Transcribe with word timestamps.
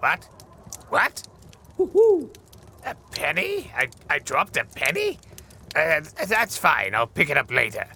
What? 0.00 0.28
What? 0.88 1.22
A 2.84 2.94
penny? 3.10 3.70
I, 3.76 3.88
I 4.08 4.18
dropped 4.20 4.56
a 4.56 4.64
penny? 4.64 5.18
Uh, 5.74 6.00
that's 6.26 6.56
fine. 6.56 6.94
I'll 6.94 7.06
pick 7.06 7.28
it 7.30 7.36
up 7.36 7.50
later. 7.50 7.86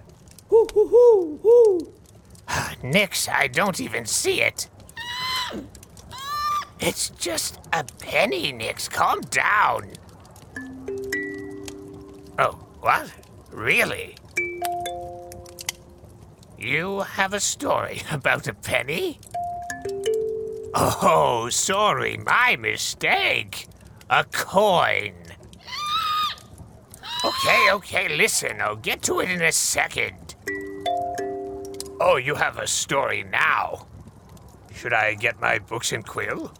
Nix, 2.83 3.29
I 3.29 3.47
don't 3.47 3.81
even 3.81 4.07
see 4.07 4.43
it. 4.43 4.69
It's 6.81 7.11
just 7.11 7.61
a 7.73 7.85
penny, 8.01 8.53
Nix. 8.53 8.89
Calm 8.89 9.21
down. 9.23 9.93
Oh, 12.39 12.59
what? 12.81 13.11
Really? 13.51 14.17
You 16.59 17.01
have 17.01 17.33
a 17.33 17.41
story 17.41 18.03
about 18.11 18.49
a 18.49 18.55
penny? 18.55 19.21
Oh, 20.77 21.49
sorry, 21.51 22.17
my 22.17 22.57
mistake. 22.57 23.69
A 24.11 24.25
coin. 24.25 25.15
Okay, 27.25 27.69
okay, 27.73 28.17
listen, 28.17 28.61
I'll 28.61 28.77
get 28.77 29.03
to 29.03 29.21
it 29.21 29.31
in 29.31 29.41
a 29.41 29.53
second. 29.53 30.35
Oh, 32.01 32.17
you 32.17 32.35
have 32.35 32.59
a 32.59 32.67
story 32.67 33.23
now. 33.23 33.87
Should 34.75 34.93
I 34.93 35.15
get 35.15 35.41
my 35.41 35.59
books 35.59 35.93
and 35.93 36.05
quill? 36.05 36.53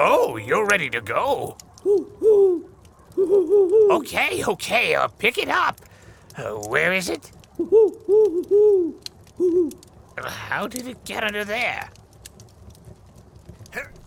Oh, 0.00 0.36
you're 0.36 0.66
ready 0.66 0.90
to 0.90 1.00
go. 1.00 1.56
Okay, 3.90 4.44
okay, 4.44 4.94
I'll 4.94 5.08
pick 5.08 5.38
it 5.38 5.48
up. 5.48 5.80
Uh, 6.36 6.54
where 6.68 6.92
is 6.92 7.08
it? 7.08 7.30
How 10.18 10.66
did 10.66 10.86
it 10.88 11.04
get 11.04 11.24
under 11.24 11.44
there? 11.44 11.88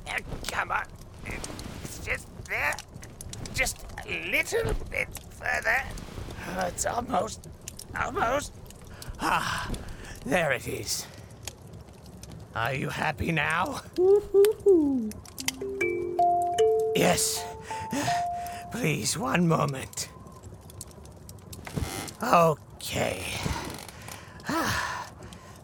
Uh, 0.08 0.20
Come 0.52 0.72
on. 0.72 0.86
It's 1.84 2.00
just 2.06 2.28
there. 2.48 2.76
Just 3.54 3.86
a 4.08 4.30
little 4.32 4.74
bit 4.90 5.08
further. 5.32 5.84
Uh, 6.58 6.66
It's 6.68 6.86
almost. 6.86 7.48
Almost. 8.00 8.54
Ah, 9.22 9.70
there 10.26 10.52
it 10.52 10.68
is. 10.68 11.06
Are 12.56 12.74
you 12.74 12.90
happy 12.90 13.32
now? 13.32 13.82
Yes. 16.96 17.44
Please, 18.72 19.18
one 19.18 19.48
moment. 19.48 20.10
Okay. 22.22 23.24
Ah, 24.48 25.08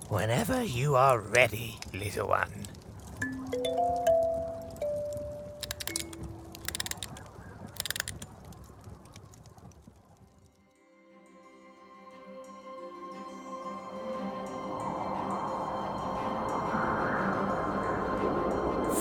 Whenever 0.10 0.64
you 0.64 0.96
are 0.96 1.20
ready, 1.20 1.78
little 1.94 2.28
one. 2.28 2.68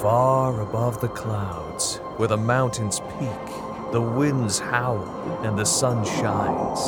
Far 0.01 0.63
above 0.63 1.03
the 1.03 1.09
clouds, 1.09 1.99
where 2.17 2.27
the 2.27 2.37
mountains 2.39 3.01
peak, 3.01 3.93
the 3.93 4.01
winds 4.01 4.59
howl, 4.59 5.05
and 5.45 5.59
the 5.59 5.67
sun 5.67 6.07
shines, 6.07 6.87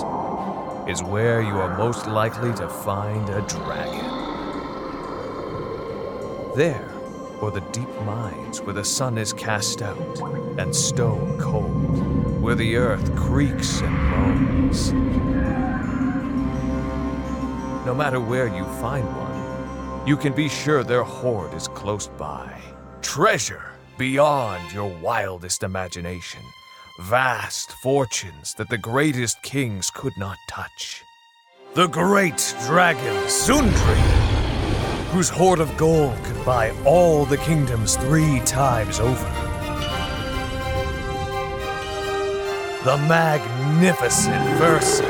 is 0.90 1.02
where 1.02 1.42
you 1.42 1.50
are 1.50 1.76
most 1.76 2.06
likely 2.06 2.54
to 2.54 2.66
find 2.70 3.28
a 3.28 3.42
dragon. 3.42 4.06
There, 6.56 6.90
or 7.42 7.50
the 7.50 7.60
deep 7.72 7.90
mines 8.06 8.62
where 8.62 8.72
the 8.72 8.82
sun 8.82 9.18
is 9.18 9.34
cast 9.34 9.82
out 9.82 9.98
and 10.58 10.74
stone 10.74 11.38
cold, 11.38 12.40
where 12.40 12.54
the 12.54 12.76
earth 12.76 13.14
creaks 13.14 13.82
and 13.82 13.94
moans. 13.94 14.92
No 17.84 17.94
matter 17.94 18.20
where 18.20 18.46
you 18.46 18.64
find 18.80 19.04
one, 19.04 20.08
you 20.08 20.16
can 20.16 20.32
be 20.32 20.48
sure 20.48 20.82
their 20.82 21.04
hoard 21.04 21.52
is 21.52 21.68
close 21.68 22.08
by. 22.08 22.71
Treasure 23.02 23.72
beyond 23.98 24.72
your 24.72 24.88
wildest 25.00 25.64
imagination. 25.64 26.40
Vast 27.00 27.72
fortunes 27.82 28.54
that 28.54 28.68
the 28.70 28.78
greatest 28.78 29.42
kings 29.42 29.90
could 29.90 30.16
not 30.16 30.38
touch. 30.48 31.02
The 31.74 31.88
great 31.88 32.54
dragon 32.66 33.16
Sundri, 33.26 34.00
whose 35.10 35.28
hoard 35.28 35.58
of 35.58 35.76
gold 35.76 36.16
could 36.22 36.44
buy 36.44 36.70
all 36.86 37.24
the 37.24 37.38
kingdoms 37.38 37.96
three 37.96 38.40
times 38.46 39.00
over. 39.00 39.30
The 42.84 42.96
magnificent 43.08 44.44
Versi, 44.58 45.04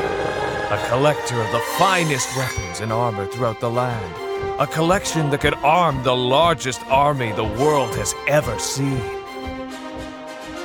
a 0.71 0.89
collector 0.89 1.41
of 1.41 1.53
the 1.53 1.63
finest 1.79 2.35
weapons 2.37 2.81
and 2.81 2.93
armor 2.93 3.27
throughout 3.27 3.61
the 3.61 3.71
land. 3.71 4.22
A 4.63 4.67
collection 4.69 5.29
that 5.31 5.41
could 5.41 5.55
arm 5.65 6.05
the 6.05 6.15
largest 6.15 6.87
army 6.87 7.33
the 7.33 7.43
world 7.43 7.97
has 7.97 8.15
ever 8.29 8.57
seen. 8.61 9.03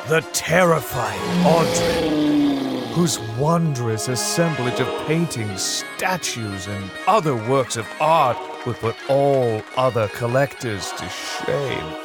The 0.07 0.23
terrifying 0.33 1.19
Audrey, 1.43 2.93
whose 2.93 3.19
wondrous 3.39 4.07
assemblage 4.07 4.79
of 4.79 5.07
paintings, 5.07 5.63
statues, 5.63 6.67
and 6.67 6.91
other 7.07 7.33
works 7.49 7.75
of 7.75 7.87
art 7.99 8.37
would 8.67 8.75
put 8.75 8.95
all 9.09 9.63
other 9.75 10.07
collectors 10.09 10.91
to 10.91 11.09
shame. 11.09 11.95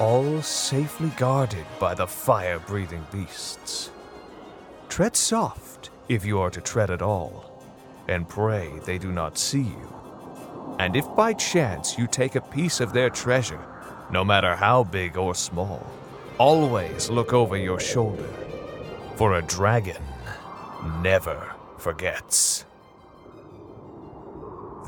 All 0.00 0.40
safely 0.40 1.10
guarded 1.18 1.66
by 1.78 1.92
the 1.92 2.06
fire 2.06 2.60
breathing 2.60 3.06
beasts. 3.12 3.90
Tread 4.88 5.16
soft 5.16 5.90
if 6.08 6.24
you 6.24 6.40
are 6.40 6.50
to 6.50 6.62
tread 6.62 6.90
at 6.90 7.02
all, 7.02 7.62
and 8.08 8.26
pray 8.26 8.70
they 8.86 8.96
do 8.96 9.12
not 9.12 9.36
see 9.36 9.60
you. 9.60 9.92
And 10.78 10.94
if 10.96 11.06
by 11.16 11.32
chance 11.32 11.96
you 11.98 12.06
take 12.06 12.34
a 12.34 12.40
piece 12.40 12.80
of 12.80 12.92
their 12.92 13.10
treasure, 13.10 13.64
no 14.10 14.24
matter 14.24 14.54
how 14.54 14.84
big 14.84 15.16
or 15.16 15.34
small, 15.34 15.84
always 16.38 17.08
look 17.08 17.32
over 17.32 17.56
your 17.56 17.80
shoulder, 17.80 18.28
for 19.16 19.38
a 19.38 19.42
dragon 19.42 20.02
never 21.02 21.54
forgets. 21.78 22.64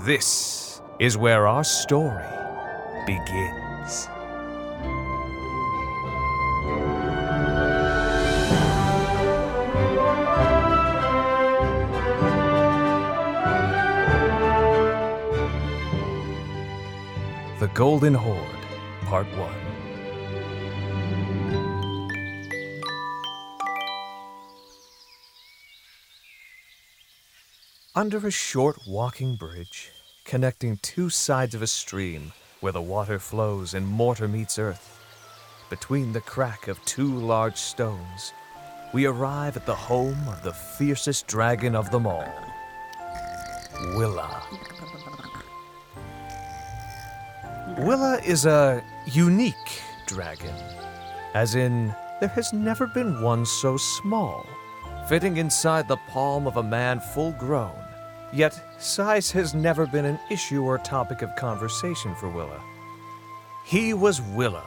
This 0.00 0.80
is 0.98 1.16
where 1.16 1.46
our 1.46 1.64
story 1.64 2.24
begins. 3.06 4.08
Golden 17.78 18.12
Horde, 18.12 18.66
Part 19.02 19.28
1. 19.36 19.54
Under 27.94 28.26
a 28.26 28.32
short 28.32 28.78
walking 28.88 29.36
bridge, 29.36 29.92
connecting 30.24 30.78
two 30.78 31.08
sides 31.08 31.54
of 31.54 31.62
a 31.62 31.68
stream 31.68 32.32
where 32.58 32.72
the 32.72 32.82
water 32.82 33.20
flows 33.20 33.74
and 33.74 33.86
mortar 33.86 34.26
meets 34.26 34.58
earth, 34.58 34.98
between 35.70 36.12
the 36.12 36.20
crack 36.20 36.66
of 36.66 36.84
two 36.84 37.14
large 37.14 37.58
stones, 37.58 38.32
we 38.92 39.06
arrive 39.06 39.56
at 39.56 39.66
the 39.66 39.72
home 39.72 40.26
of 40.26 40.42
the 40.42 40.52
fiercest 40.52 41.28
dragon 41.28 41.76
of 41.76 41.92
them 41.92 42.08
all, 42.08 42.34
Willa. 43.94 44.42
Willa 47.78 48.18
is 48.24 48.44
a 48.44 48.82
unique 49.06 49.80
dragon, 50.06 50.52
as 51.34 51.54
in, 51.54 51.94
there 52.18 52.28
has 52.30 52.52
never 52.52 52.88
been 52.88 53.22
one 53.22 53.46
so 53.46 53.76
small, 53.76 54.44
fitting 55.08 55.36
inside 55.36 55.86
the 55.86 55.96
palm 56.08 56.48
of 56.48 56.56
a 56.56 56.62
man 56.62 56.98
full 56.98 57.30
grown. 57.38 57.78
Yet, 58.32 58.60
size 58.80 59.30
has 59.30 59.54
never 59.54 59.86
been 59.86 60.04
an 60.04 60.18
issue 60.28 60.64
or 60.64 60.78
topic 60.78 61.22
of 61.22 61.36
conversation 61.36 62.16
for 62.16 62.28
Willa. 62.28 62.60
He 63.64 63.94
was 63.94 64.20
Willa, 64.20 64.66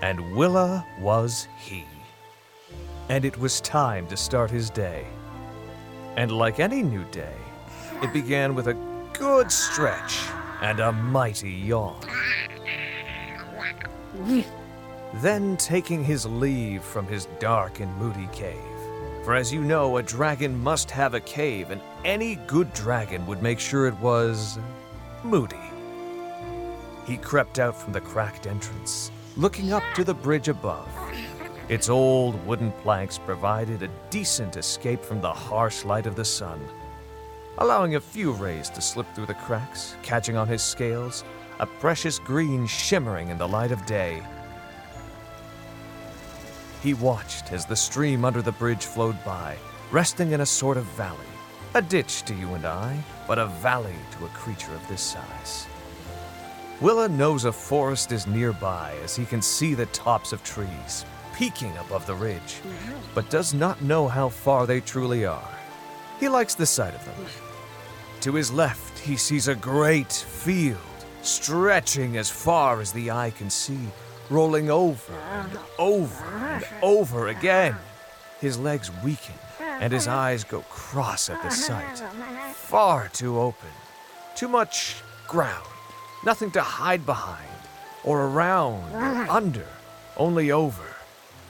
and 0.00 0.34
Willa 0.34 0.86
was 1.00 1.46
he. 1.58 1.84
And 3.10 3.26
it 3.26 3.36
was 3.36 3.60
time 3.60 4.06
to 4.06 4.16
start 4.16 4.50
his 4.50 4.70
day. 4.70 5.04
And 6.16 6.32
like 6.32 6.60
any 6.60 6.82
new 6.82 7.04
day, 7.10 7.36
it 8.00 8.10
began 8.14 8.54
with 8.54 8.68
a 8.68 9.10
good 9.12 9.52
stretch 9.52 10.18
and 10.62 10.78
a 10.78 10.92
mighty 10.92 11.50
yawn. 11.50 12.00
Then 15.14 15.56
taking 15.56 16.04
his 16.04 16.24
leave 16.24 16.82
from 16.82 17.06
his 17.06 17.26
dark 17.40 17.80
and 17.80 17.94
moody 17.98 18.28
cave. 18.32 18.56
For 19.24 19.34
as 19.34 19.52
you 19.52 19.60
know, 19.60 19.96
a 19.96 20.02
dragon 20.02 20.56
must 20.62 20.90
have 20.90 21.14
a 21.14 21.20
cave, 21.20 21.70
and 21.70 21.80
any 22.04 22.36
good 22.46 22.72
dragon 22.72 23.26
would 23.26 23.42
make 23.42 23.58
sure 23.58 23.86
it 23.86 23.98
was 23.98 24.58
moody. 25.22 25.56
he 27.06 27.16
crept 27.16 27.58
out 27.58 27.76
from 27.76 27.92
the 27.92 28.00
cracked 28.00 28.46
entrance, 28.46 29.10
looking 29.36 29.72
up 29.72 29.82
to 29.94 30.04
the 30.04 30.14
bridge 30.14 30.46
above. 30.48 30.88
Its 31.68 31.88
old 31.88 32.34
wooden 32.46 32.70
planks 32.82 33.18
provided 33.18 33.82
a 33.82 33.90
decent 34.10 34.56
escape 34.56 35.02
from 35.02 35.20
the 35.20 35.32
harsh 35.32 35.84
light 35.84 36.06
of 36.06 36.14
the 36.14 36.24
sun, 36.24 36.60
allowing 37.58 37.94
a 37.94 38.00
few 38.00 38.32
rays 38.32 38.68
to 38.70 38.80
slip 38.80 39.06
through 39.14 39.26
the 39.26 39.34
cracks, 39.34 39.96
catching 40.02 40.36
on 40.36 40.48
his 40.48 40.62
scales, 40.62 41.24
a 41.60 41.66
precious 41.66 42.18
green 42.18 42.66
shimmering 42.66 43.28
in 43.28 43.38
the 43.38 43.46
light 43.46 43.72
of 43.72 43.84
day. 43.86 44.22
He 46.82 46.94
watched 46.94 47.52
as 47.52 47.64
the 47.64 47.76
stream 47.76 48.24
under 48.24 48.42
the 48.42 48.52
bridge 48.52 48.84
flowed 48.84 49.22
by, 49.24 49.56
resting 49.90 50.32
in 50.32 50.40
a 50.40 50.46
sort 50.46 50.76
of 50.76 50.84
valley. 50.96 51.18
A 51.74 51.82
ditch 51.82 52.22
to 52.24 52.34
you 52.34 52.54
and 52.54 52.66
I, 52.66 53.02
but 53.26 53.38
a 53.38 53.46
valley 53.46 53.94
to 54.18 54.24
a 54.24 54.28
creature 54.30 54.74
of 54.74 54.86
this 54.88 55.00
size. 55.00 55.66
Willa 56.80 57.08
knows 57.08 57.44
a 57.44 57.52
forest 57.52 58.10
is 58.10 58.26
nearby 58.26 58.94
as 59.04 59.14
he 59.14 59.24
can 59.24 59.40
see 59.40 59.74
the 59.74 59.86
tops 59.86 60.32
of 60.32 60.42
trees 60.42 61.04
peeking 61.32 61.76
above 61.78 62.06
the 62.06 62.14
ridge, 62.14 62.60
but 63.14 63.30
does 63.30 63.54
not 63.54 63.82
know 63.82 64.06
how 64.08 64.28
far 64.28 64.66
they 64.66 64.80
truly 64.80 65.24
are. 65.24 65.48
He 66.22 66.28
likes 66.28 66.54
the 66.54 66.66
sight 66.66 66.94
of 66.94 67.04
them. 67.04 67.26
To 68.20 68.34
his 68.34 68.52
left, 68.52 68.96
he 69.00 69.16
sees 69.16 69.48
a 69.48 69.56
great 69.56 70.12
field 70.12 70.78
stretching 71.22 72.16
as 72.16 72.30
far 72.30 72.80
as 72.80 72.92
the 72.92 73.10
eye 73.10 73.30
can 73.30 73.50
see, 73.50 73.88
rolling 74.30 74.70
over 74.70 75.14
and 75.14 75.58
over 75.80 76.24
and 76.24 76.64
over 76.80 77.26
again. 77.26 77.74
His 78.40 78.56
legs 78.56 78.88
weaken 79.02 79.34
and 79.58 79.92
his 79.92 80.06
eyes 80.06 80.44
go 80.44 80.60
cross 80.70 81.28
at 81.28 81.42
the 81.42 81.50
sight. 81.50 81.98
Far 82.54 83.08
too 83.08 83.40
open, 83.40 83.74
too 84.36 84.46
much 84.46 85.02
ground, 85.26 85.66
nothing 86.24 86.52
to 86.52 86.62
hide 86.62 87.04
behind, 87.04 87.50
or 88.04 88.26
around, 88.26 88.94
or 88.94 89.28
under, 89.28 89.66
only 90.16 90.52
over. 90.52 90.94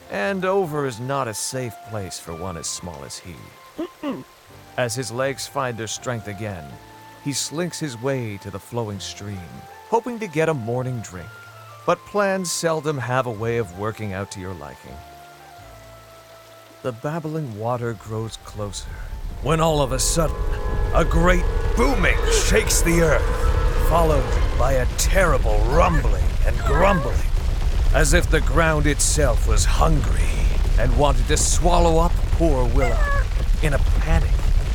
And 0.09 0.43
over 0.43 0.87
is 0.87 0.99
not 0.99 1.27
a 1.27 1.33
safe 1.35 1.75
place 1.91 2.17
for 2.17 2.33
one 2.33 2.57
as 2.57 2.65
small 2.65 3.03
as 3.05 3.19
he. 3.19 3.35
As 4.77 4.95
his 4.95 5.11
legs 5.11 5.45
find 5.45 5.77
their 5.77 5.87
strength 5.87 6.27
again, 6.27 6.65
he 7.23 7.31
slinks 7.31 7.79
his 7.79 8.01
way 8.01 8.37
to 8.37 8.49
the 8.49 8.59
flowing 8.59 8.99
stream, 8.99 9.37
hoping 9.89 10.19
to 10.19 10.27
get 10.27 10.49
a 10.49 10.53
morning 10.53 10.99
drink. 11.01 11.29
But 11.85 11.99
plans 12.05 12.51
seldom 12.51 12.97
have 12.97 13.27
a 13.27 13.31
way 13.31 13.57
of 13.57 13.77
working 13.77 14.13
out 14.13 14.31
to 14.31 14.39
your 14.39 14.55
liking. 14.55 14.95
The 16.81 16.91
babbling 16.91 17.59
water 17.59 17.93
grows 17.93 18.37
closer, 18.37 18.89
when 19.43 19.61
all 19.61 19.79
of 19.79 19.91
a 19.91 19.99
sudden, 19.99 20.35
a 20.95 21.05
great 21.05 21.45
booming 21.77 22.17
shakes 22.31 22.81
the 22.81 23.01
earth, 23.01 23.89
followed 23.89 24.25
by 24.57 24.73
a 24.73 24.85
terrible 24.97 25.59
rumbling 25.65 26.25
and 26.47 26.57
grumbling, 26.61 27.29
as 27.93 28.13
if 28.13 28.27
the 28.29 28.41
ground 28.41 28.87
itself 28.87 29.47
was 29.47 29.65
hungry 29.65 30.23
and 30.79 30.97
wanted 30.97 31.27
to 31.27 31.37
swallow 31.37 31.99
up 31.99 32.11
poor 32.31 32.65
Willa. 32.69 33.23
In 33.61 33.73
a 33.73 33.79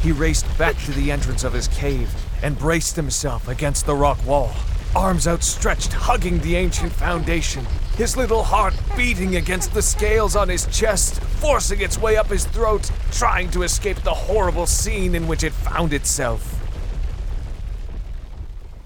he 0.08 0.12
raced 0.12 0.46
back 0.56 0.74
to 0.78 0.90
the 0.92 1.12
entrance 1.12 1.44
of 1.44 1.52
his 1.52 1.68
cave 1.68 2.10
and 2.42 2.58
braced 2.58 2.96
himself 2.96 3.46
against 3.46 3.84
the 3.84 3.94
rock 3.94 4.18
wall, 4.24 4.50
arms 4.96 5.28
outstretched, 5.28 5.92
hugging 5.92 6.38
the 6.38 6.56
ancient 6.56 6.90
foundation, 6.90 7.62
his 7.98 8.16
little 8.16 8.42
heart 8.42 8.72
beating 8.96 9.36
against 9.36 9.74
the 9.74 9.82
scales 9.82 10.34
on 10.34 10.48
his 10.48 10.64
chest, 10.74 11.20
forcing 11.20 11.82
its 11.82 11.98
way 11.98 12.16
up 12.16 12.28
his 12.28 12.46
throat, 12.46 12.90
trying 13.10 13.50
to 13.50 13.64
escape 13.64 13.98
the 13.98 14.14
horrible 14.14 14.64
scene 14.64 15.14
in 15.14 15.28
which 15.28 15.44
it 15.44 15.52
found 15.52 15.92
itself. 15.92 16.58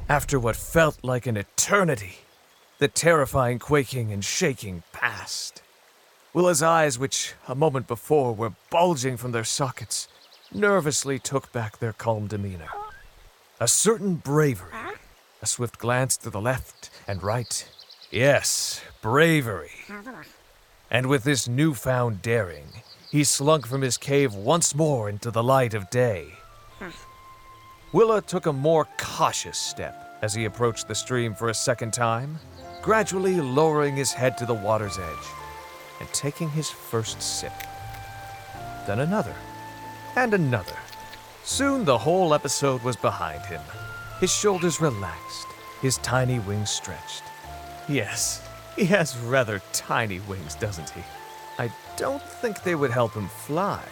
After 0.08 0.40
what 0.40 0.56
felt 0.56 0.98
like 1.04 1.28
an 1.28 1.36
eternity, 1.36 2.16
the 2.80 2.88
terrifying 2.88 3.60
quaking 3.60 4.10
and 4.10 4.24
shaking 4.24 4.82
passed. 4.92 5.62
Willa's 6.34 6.64
eyes, 6.64 6.98
which 6.98 7.34
a 7.46 7.54
moment 7.54 7.86
before 7.86 8.34
were 8.34 8.54
bulging 8.70 9.16
from 9.16 9.30
their 9.30 9.44
sockets, 9.44 10.08
nervously 10.54 11.18
took 11.18 11.52
back 11.52 11.78
their 11.78 11.92
calm 11.92 12.26
demeanor. 12.26 12.68
A 13.60 13.68
certain 13.68 14.16
bravery, 14.16 14.72
a 15.40 15.46
swift 15.46 15.78
glance 15.78 16.16
to 16.18 16.30
the 16.30 16.40
left 16.40 16.90
and 17.06 17.22
right. 17.22 17.68
Yes, 18.10 18.82
bravery. 19.00 19.70
And 20.90 21.06
with 21.06 21.24
this 21.24 21.48
newfound 21.48 22.22
daring, 22.22 22.66
he 23.10 23.24
slunk 23.24 23.66
from 23.66 23.82
his 23.82 23.96
cave 23.98 24.34
once 24.34 24.74
more 24.74 25.08
into 25.08 25.30
the 25.30 25.42
light 25.42 25.74
of 25.74 25.90
day. 25.90 26.26
Willa 27.92 28.22
took 28.22 28.46
a 28.46 28.52
more 28.52 28.88
cautious 28.98 29.58
step 29.58 30.18
as 30.22 30.34
he 30.34 30.44
approached 30.44 30.88
the 30.88 30.94
stream 30.94 31.34
for 31.34 31.48
a 31.48 31.54
second 31.54 31.92
time, 31.92 32.38
gradually 32.80 33.40
lowering 33.40 33.96
his 33.96 34.12
head 34.12 34.36
to 34.38 34.46
the 34.46 34.54
water's 34.54 34.98
edge 34.98 35.26
and 36.00 36.08
taking 36.12 36.48
his 36.50 36.70
first 36.70 37.20
sip. 37.22 37.52
Then 38.86 39.00
another, 39.00 39.34
and 40.16 40.34
another. 40.34 40.76
Soon 41.44 41.84
the 41.84 41.98
whole 41.98 42.34
episode 42.34 42.82
was 42.82 42.96
behind 42.96 43.44
him. 43.46 43.60
His 44.20 44.32
shoulders 44.32 44.80
relaxed, 44.80 45.48
his 45.80 45.98
tiny 45.98 46.38
wings 46.38 46.70
stretched. 46.70 47.22
Yes, 47.88 48.46
he 48.76 48.84
has 48.86 49.16
rather 49.18 49.60
tiny 49.72 50.20
wings, 50.20 50.54
doesn't 50.54 50.90
he? 50.90 51.02
I 51.58 51.70
don't 51.96 52.22
think 52.22 52.62
they 52.62 52.74
would 52.74 52.90
help 52.90 53.14
him 53.14 53.28
fly. 53.28 53.82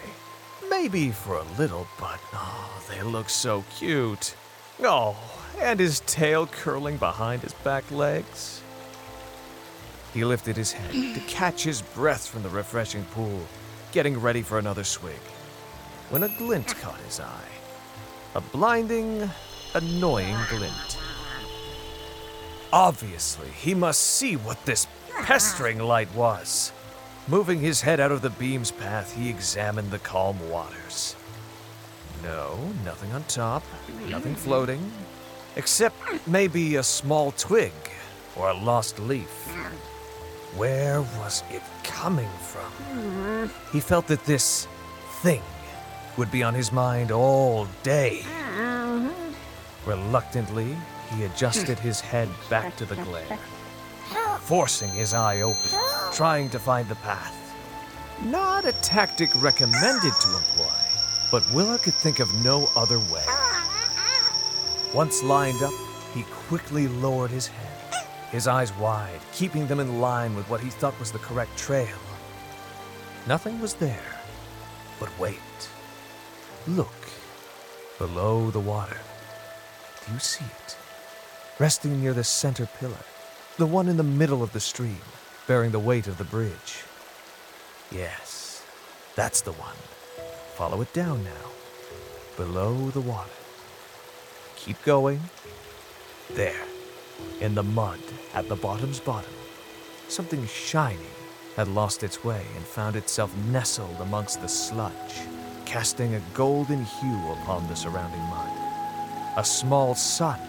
Maybe 0.69 1.11
for 1.11 1.37
a 1.37 1.59
little, 1.59 1.87
but 1.99 2.21
oh, 2.33 2.83
they 2.89 3.03
look 3.03 3.29
so 3.29 3.65
cute. 3.77 4.35
Oh, 4.81 5.17
and 5.61 5.79
his 5.79 6.01
tail 6.01 6.47
curling 6.47 6.97
behind 6.97 7.43
his 7.43 7.53
back 7.53 7.91
legs. 7.91 8.63
He 10.15 10.25
lifted 10.25 10.57
his 10.57 10.73
head 10.73 11.15
to 11.15 11.21
catch 11.23 11.63
his 11.63 11.83
breath 11.83 12.27
from 12.27 12.43
the 12.43 12.49
refreshing 12.49 13.05
pool, 13.07 13.41
getting 13.93 14.21
ready 14.21 14.43
for 14.43 14.59
another 14.59 14.85
swig, 14.85 15.21
when 16.11 16.25
a 16.25 16.29
glint 16.29 16.77
caught 16.81 17.01
his 17.01 17.21
eye. 17.21 17.49
A 18.35 18.41
blinding, 18.41 19.29
annoying 19.75 20.37
glint. 20.49 20.99
Obviously, 22.73 23.49
he 23.49 23.75
must 23.75 24.01
see 24.01 24.37
what 24.37 24.65
this 24.65 24.87
pestering 25.23 25.79
light 25.79 26.13
was. 26.15 26.73
Moving 27.29 27.61
his 27.61 27.81
head 27.81 28.01
out 28.01 28.13
of 28.13 28.23
the 28.23 28.31
beam's 28.31 28.71
path, 28.71 29.17
he 29.17 29.29
examined 29.29 29.91
the 29.91 29.99
calm 30.01 30.37
waters. 30.49 31.17
No, 32.23 32.59
nothing 32.85 33.13
on 33.13 33.25
top, 33.25 33.63
nothing 34.09 34.35
floating, 34.35 34.91
except 35.57 35.97
maybe 36.27 36.77
a 36.77 36.83
small 36.83 37.33
twig 37.33 37.73
or 38.37 38.51
a 38.51 38.55
lost 38.55 38.99
leaf. 38.99 39.47
Where 40.57 41.03
was 41.03 41.43
it 41.51 41.63
coming 41.85 42.29
from? 42.41 43.51
He 43.73 43.81
felt 43.81 44.07
that 44.09 44.25
this 44.25 44.67
thing 45.23 45.43
would 46.17 46.31
be 46.31 46.43
on 46.43 46.55
his 46.55 46.73
mind 46.73 47.11
all 47.11 47.67
day. 47.83 48.23
Uh-huh. 48.23 49.11
Reluctantly, 49.87 50.77
he 51.15 51.25
adjusted 51.25 51.79
his 51.79 52.01
head 52.01 52.29
back 52.49 52.77
to 52.77 52.85
the 52.85 52.97
glare, 52.97 53.39
forcing 54.41 54.91
his 54.91 55.15
eye 55.15 55.41
open, 55.41 55.79
trying 56.13 56.51
to 56.51 56.59
find 56.59 56.89
the 56.89 56.95
path. 56.97 57.37
Not 58.25 58.65
a 58.65 58.73
tactic 58.83 59.31
recommended 59.43 60.13
to 60.21 60.37
employ, 60.37 60.75
but 61.31 61.43
Willa 61.53 61.79
could 61.79 61.95
think 61.95 62.21
of 62.21 62.33
no 62.45 62.69
other 62.77 62.99
way. 62.99 63.25
Once 64.95 65.23
lined 65.23 65.63
up, 65.63 65.73
he 66.13 66.25
quickly 66.25 66.89
lowered 66.89 67.31
his 67.31 67.47
head, 67.47 68.05
his 68.31 68.47
eyes 68.47 68.77
wide, 68.77 69.21
keeping 69.33 69.67
them 69.67 69.81
in 69.81 70.01
line 70.01 70.35
with 70.35 70.49
what 70.51 70.61
he 70.61 70.69
thought 70.69 70.99
was 70.99 71.13
the 71.13 71.19
correct 71.19 71.57
trail. 71.57 71.97
Nothing 73.27 73.61
was 73.61 73.75
there. 73.75 74.21
But 74.99 75.17
wait. 75.19 75.39
Look. 76.67 77.09
Below 77.99 78.51
the 78.51 78.61
water. 78.61 78.97
Do 80.07 80.13
you 80.13 80.19
see 80.19 80.45
it? 80.45 80.77
Resting 81.59 82.01
near 82.01 82.15
the 82.15 82.25
center 82.25 82.67
pillar, 82.79 83.05
the 83.59 83.67
one 83.67 83.89
in 83.89 83.97
the 83.97 84.03
middle 84.03 84.43
of 84.43 84.53
the 84.53 84.61
stream, 84.61 85.01
bearing 85.47 85.71
the 85.71 85.79
weight 85.79 86.07
of 86.07 86.17
the 86.17 86.25
bridge. 86.25 86.85
Yes, 87.91 88.65
that's 89.15 89.43
the 89.43 89.53
one. 89.53 89.77
Follow 90.55 90.81
it 90.81 90.93
down 90.93 91.25
now. 91.25 91.51
Below 92.37 92.91
the 92.91 93.01
water. 93.01 93.31
Keep 94.57 94.83
going. 94.85 95.21
There, 96.31 96.65
in 97.41 97.55
the 97.55 97.63
mud 97.63 98.01
at 98.35 98.49
the 98.49 98.57
bottom's 98.57 99.01
bottom, 99.01 99.33
something 100.09 100.47
shiny 100.47 100.99
had 101.57 101.69
lost 101.69 102.03
its 102.03 102.23
way 102.25 102.45
and 102.57 102.65
found 102.65 102.97
itself 102.97 103.35
nestled 103.51 103.97
amongst 104.01 104.41
the 104.41 104.49
sludge, 104.49 105.21
casting 105.71 106.17
a 106.17 106.23
golden 106.35 106.85
hue 106.85 107.31
upon 107.31 107.65
the 107.69 107.77
surrounding 107.77 108.21
mud. 108.23 108.51
A 109.37 109.45
small 109.45 109.95
sun 109.95 110.41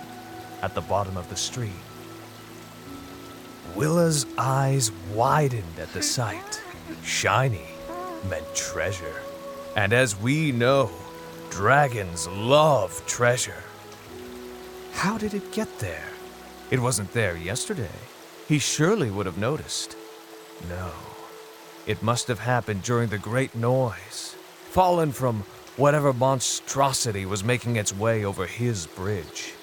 at 0.64 0.74
the 0.74 0.82
bottom 0.82 1.16
of 1.16 1.30
the 1.30 1.36
stream. 1.36 1.80
Willa's 3.76 4.26
eyes 4.40 4.92
widened 5.14 5.78
at 5.80 5.94
the 5.94 6.02
sight. 6.02 6.64
Shiny 7.04 7.68
meant 8.32 8.56
treasure. 8.56 9.22
And 9.76 9.94
as 9.94 10.20
we 10.20 10.52
know, 10.52 10.90
dragons 11.52 12.28
love 12.28 13.06
treasure. 13.06 13.64
How 14.94 15.20
did 15.20 15.36
it 15.36 15.52
get 15.52 15.78
there? 15.78 16.10
It 16.72 16.80
wasn't 16.80 17.14
there 17.14 17.38
yesterday. 17.38 18.00
He 18.48 18.58
surely 18.58 19.12
would 19.12 19.28
have 19.28 19.38
noticed. 19.38 19.96
No. 20.68 20.90
It 21.86 22.02
must 22.02 22.28
have 22.28 22.40
happened 22.40 22.82
during 22.82 23.10
the 23.10 23.20
great 23.20 23.54
noise, 23.54 24.36
fallen 24.72 25.12
from 25.12 25.44
whatever 25.76 26.14
monstrosity 26.14 27.26
was 27.26 27.44
making 27.44 27.76
its 27.76 27.94
way 27.94 28.24
over 28.24 28.46
his 28.46 28.88
bridge. 28.88 29.54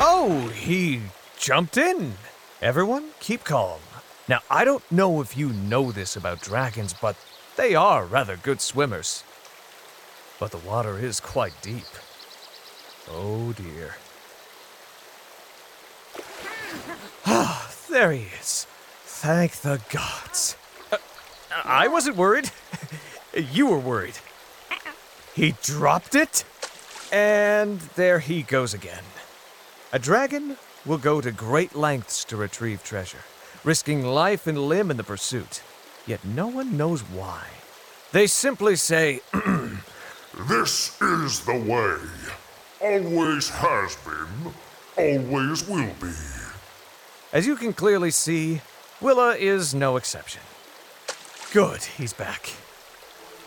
Oh, 0.00 0.48
he 0.54 1.02
jumped 1.38 1.76
in. 1.76 2.14
Everyone, 2.62 3.10
keep 3.20 3.44
calm. 3.44 3.80
Now, 4.26 4.40
I 4.50 4.64
don't 4.64 4.90
know 4.90 5.20
if 5.20 5.36
you 5.36 5.50
know 5.50 5.92
this 5.92 6.16
about 6.16 6.40
dragons, 6.40 6.94
but 6.94 7.16
they 7.56 7.74
are 7.74 8.06
rather 8.06 8.38
good 8.38 8.62
swimmers. 8.62 9.22
But 10.40 10.50
the 10.50 10.58
water 10.58 10.98
is 10.98 11.20
quite 11.20 11.60
deep. 11.60 11.84
Oh 13.10 13.52
dear. 13.52 13.96
Ah, 17.26 17.70
there 17.90 18.12
he 18.12 18.28
is. 18.40 18.66
Thank 19.04 19.56
the 19.56 19.82
gods. 19.90 20.56
Uh, 20.90 20.96
I 21.64 21.88
wasn't 21.88 22.16
worried. 22.16 22.50
You 23.38 23.66
were 23.66 23.78
worried. 23.78 24.18
He 25.34 25.54
dropped 25.62 26.14
it, 26.14 26.44
and 27.12 27.80
there 27.96 28.18
he 28.18 28.42
goes 28.42 28.74
again. 28.74 29.04
A 29.92 29.98
dragon 29.98 30.56
will 30.84 30.98
go 30.98 31.20
to 31.20 31.30
great 31.30 31.74
lengths 31.74 32.24
to 32.24 32.36
retrieve 32.36 32.82
treasure, 32.82 33.24
risking 33.64 34.04
life 34.04 34.46
and 34.46 34.58
limb 34.58 34.90
in 34.90 34.96
the 34.96 35.04
pursuit. 35.04 35.62
Yet 36.06 36.24
no 36.24 36.48
one 36.48 36.76
knows 36.76 37.02
why. 37.02 37.46
They 38.12 38.26
simply 38.26 38.76
say, 38.76 39.20
This 40.48 41.00
is 41.00 41.40
the 41.44 41.56
way. 41.56 41.96
Always 42.80 43.48
has 43.50 43.96
been, 43.96 44.52
always 44.96 45.68
will 45.68 45.92
be. 46.00 46.12
As 47.32 47.46
you 47.46 47.56
can 47.56 47.72
clearly 47.72 48.10
see, 48.10 48.60
Willa 49.00 49.36
is 49.36 49.74
no 49.74 49.96
exception. 49.96 50.42
Good, 51.52 51.82
he's 51.82 52.12
back. 52.12 52.50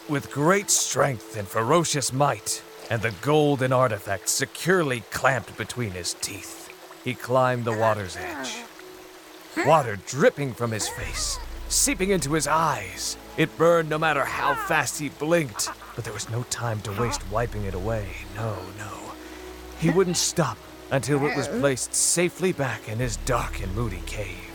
With 0.10 0.32
great 0.32 0.70
strength 0.70 1.38
and 1.38 1.48
ferocious 1.48 2.12
might, 2.12 2.64
and 2.90 3.02
the 3.02 3.14
golden 3.22 3.72
artifact 3.72 4.30
securely 4.30 5.02
clamped 5.12 5.56
between 5.58 5.92
his 5.92 6.16
teeth, 6.16 6.70
he 7.04 7.14
climbed 7.14 7.66
the 7.66 7.78
water's 7.78 8.18
edge. 8.18 8.64
Water 9.66 10.00
dripping 10.08 10.54
from 10.54 10.72
his 10.72 10.90
face, 10.90 11.40
seeping 11.70 12.10
into 12.10 12.34
his 12.34 12.48
eyes. 12.48 13.16
It 13.38 13.56
burned 13.58 13.90
no 13.90 14.00
matter 14.00 14.26
how 14.26 14.56
fast 14.56 15.00
he 15.00 15.10
blinked, 15.10 15.70
but 15.96 16.04
there 16.04 16.14
was 16.14 16.30
no 16.30 16.44
time 16.44 16.82
to 16.82 17.00
waste 17.00 17.30
wiping 17.32 17.66
it 17.66 17.76
away. 17.76 18.08
No, 18.36 18.58
no. 18.78 19.14
He 19.80 19.92
wouldn't 19.92 20.18
stop 20.18 20.58
until 20.90 21.26
it 21.26 21.38
was 21.38 21.48
placed 21.48 21.94
safely 21.94 22.52
back 22.52 22.90
in 22.90 22.98
his 22.98 23.18
dark 23.18 23.62
and 23.62 23.74
moody 23.76 24.02
cave. 24.08 24.50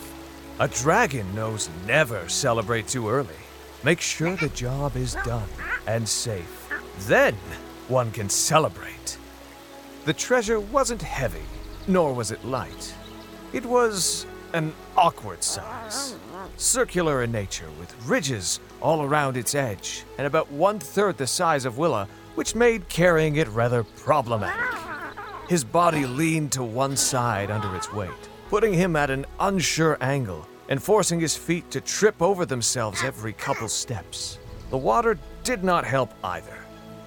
A 0.59 0.69
dragon 0.69 1.35
knows 1.35 1.71
never 1.87 2.29
celebrate 2.29 2.89
too 2.89 3.09
early. 3.09 3.46
Make 3.85 4.01
sure 4.01 4.37
the 4.37 4.49
job 4.49 4.97
is 4.97 5.15
done 5.25 5.49
and 5.87 6.09
safe. 6.09 6.73
Then 7.01 7.35
one 7.89 8.11
can 8.11 8.29
celebrate. 8.29 9.19
The 10.05 10.13
treasure 10.13 10.59
wasn't 10.59 11.03
heavy, 11.03 11.45
nor 11.87 12.13
was 12.13 12.31
it 12.31 12.45
light. 12.45 12.95
It 13.53 13.65
was 13.65 14.27
an 14.53 14.73
awkward 14.97 15.45
size, 15.45 16.17
circular 16.57 17.23
in 17.23 17.31
nature, 17.33 17.69
with 17.79 17.95
ridges 18.07 18.61
all 18.81 19.03
around 19.03 19.37
its 19.37 19.55
edge, 19.55 20.05
and 20.19 20.27
about 20.27 20.51
one 20.51 20.79
third 20.79 21.19
the 21.19 21.27
size 21.27 21.65
of 21.65 21.79
Willa, 21.79 22.09
which 22.35 22.55
made 22.55 22.89
carrying 22.89 23.37
it 23.37 23.49
rather 23.49 23.85
problematic. 23.85 24.79
His 25.49 25.65
body 25.65 26.07
leaned 26.07 26.53
to 26.53 26.65
one 26.65 26.97
side 26.97 27.51
under 27.51 27.75
its 27.77 27.93
weight, 27.93 28.11
putting 28.49 28.73
him 28.73 28.97
at 28.97 29.11
an 29.11 29.27
unsure 29.39 29.97
angle 30.01 30.47
and 30.69 30.83
forcing 30.83 31.21
his 31.21 31.37
feet 31.37 31.71
to 31.71 31.81
trip 31.81 32.21
over 32.21 32.45
themselves 32.45 33.05
every 33.05 33.33
couple 33.33 33.69
steps. 33.69 34.39
The 34.71 34.77
water 34.77 35.19
did 35.45 35.63
not 35.63 35.85
help 35.85 36.13
either. 36.25 36.59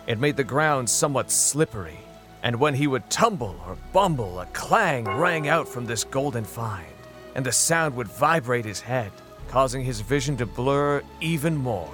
It 0.08 0.20
made 0.20 0.38
the 0.38 0.44
ground 0.44 0.90
somewhat 0.90 1.30
slippery, 1.30 2.00
and 2.42 2.60
when 2.60 2.74
he 2.74 2.88
would 2.88 3.10
tumble 3.10 3.62
or 3.68 3.78
bumble, 3.92 4.40
a 4.40 4.46
clang 4.48 5.06
rang 5.06 5.48
out 5.48 5.68
from 5.68 5.86
this 5.86 6.04
golden 6.04 6.46
find, 6.46 6.88
and 7.36 7.46
the 7.46 7.52
sound 7.52 7.96
would 7.96 8.08
vibrate 8.08 8.66
his 8.66 8.80
head, 8.80 9.12
causing 9.50 9.84
his 9.84 10.02
vision 10.02 10.38
to 10.38 10.46
blur 10.46 11.04
even 11.20 11.56
more. 11.56 11.94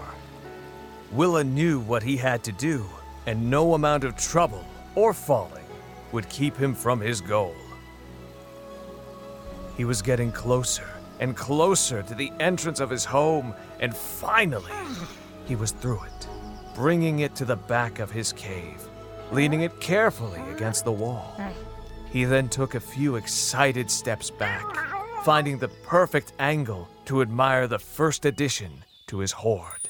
Willa 1.11 1.43
knew 1.43 1.79
what 1.79 2.03
he 2.03 2.15
had 2.15 2.43
to 2.43 2.51
do, 2.51 2.85
and 3.25 3.49
no 3.49 3.73
amount 3.73 4.03
of 4.03 4.15
trouble 4.15 4.63
or 4.93 5.13
falling 5.13 5.65
would 6.11 6.29
keep 6.29 6.55
him 6.55 6.75
from 6.75 6.99
his 7.01 7.21
goal. 7.21 7.55
He 9.75 9.83
was 9.83 10.01
getting 10.01 10.31
closer 10.31 10.94
and 11.19 11.35
closer 11.35 12.03
to 12.03 12.15
the 12.15 12.31
entrance 12.39 12.79
of 12.79 12.89
his 12.89 13.05
home, 13.05 13.53
and 13.79 13.95
finally, 13.95 14.71
he 15.45 15.55
was 15.55 15.71
through 15.71 16.03
it, 16.03 16.27
bringing 16.73 17.19
it 17.19 17.35
to 17.35 17.45
the 17.45 17.55
back 17.55 17.99
of 17.99 18.11
his 18.11 18.33
cave, 18.33 18.81
leaning 19.31 19.61
it 19.61 19.79
carefully 19.79 20.41
against 20.51 20.85
the 20.85 20.91
wall. 20.91 21.39
He 22.11 22.23
then 22.25 22.49
took 22.49 22.75
a 22.75 22.79
few 22.79 23.15
excited 23.15 23.89
steps 23.91 24.29
back, 24.29 24.65
finding 25.23 25.57
the 25.57 25.67
perfect 25.67 26.33
angle 26.39 26.87
to 27.05 27.21
admire 27.21 27.67
the 27.67 27.79
first 27.79 28.25
addition 28.25 28.83
to 29.07 29.19
his 29.19 29.31
hoard. 29.31 29.89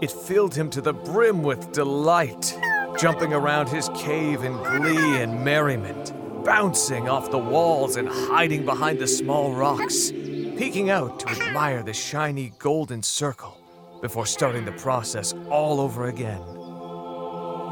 It 0.00 0.10
filled 0.10 0.54
him 0.54 0.68
to 0.70 0.80
the 0.80 0.92
brim 0.92 1.42
with 1.42 1.72
delight, 1.72 2.56
jumping 2.98 3.32
around 3.32 3.68
his 3.68 3.88
cave 3.96 4.44
in 4.44 4.52
glee 4.52 5.16
and 5.16 5.44
merriment, 5.44 6.12
bouncing 6.46 7.08
off 7.08 7.32
the 7.32 7.36
walls 7.36 7.96
and 7.96 8.08
hiding 8.08 8.64
behind 8.64 9.00
the 9.00 9.06
small 9.08 9.52
rocks, 9.52 10.12
peeking 10.12 10.90
out 10.90 11.18
to 11.18 11.28
admire 11.28 11.82
the 11.82 11.92
shiny 11.92 12.52
golden 12.60 13.02
circle 13.02 13.60
before 14.00 14.24
starting 14.24 14.64
the 14.64 14.70
process 14.72 15.34
all 15.50 15.80
over 15.80 16.06
again. 16.06 16.40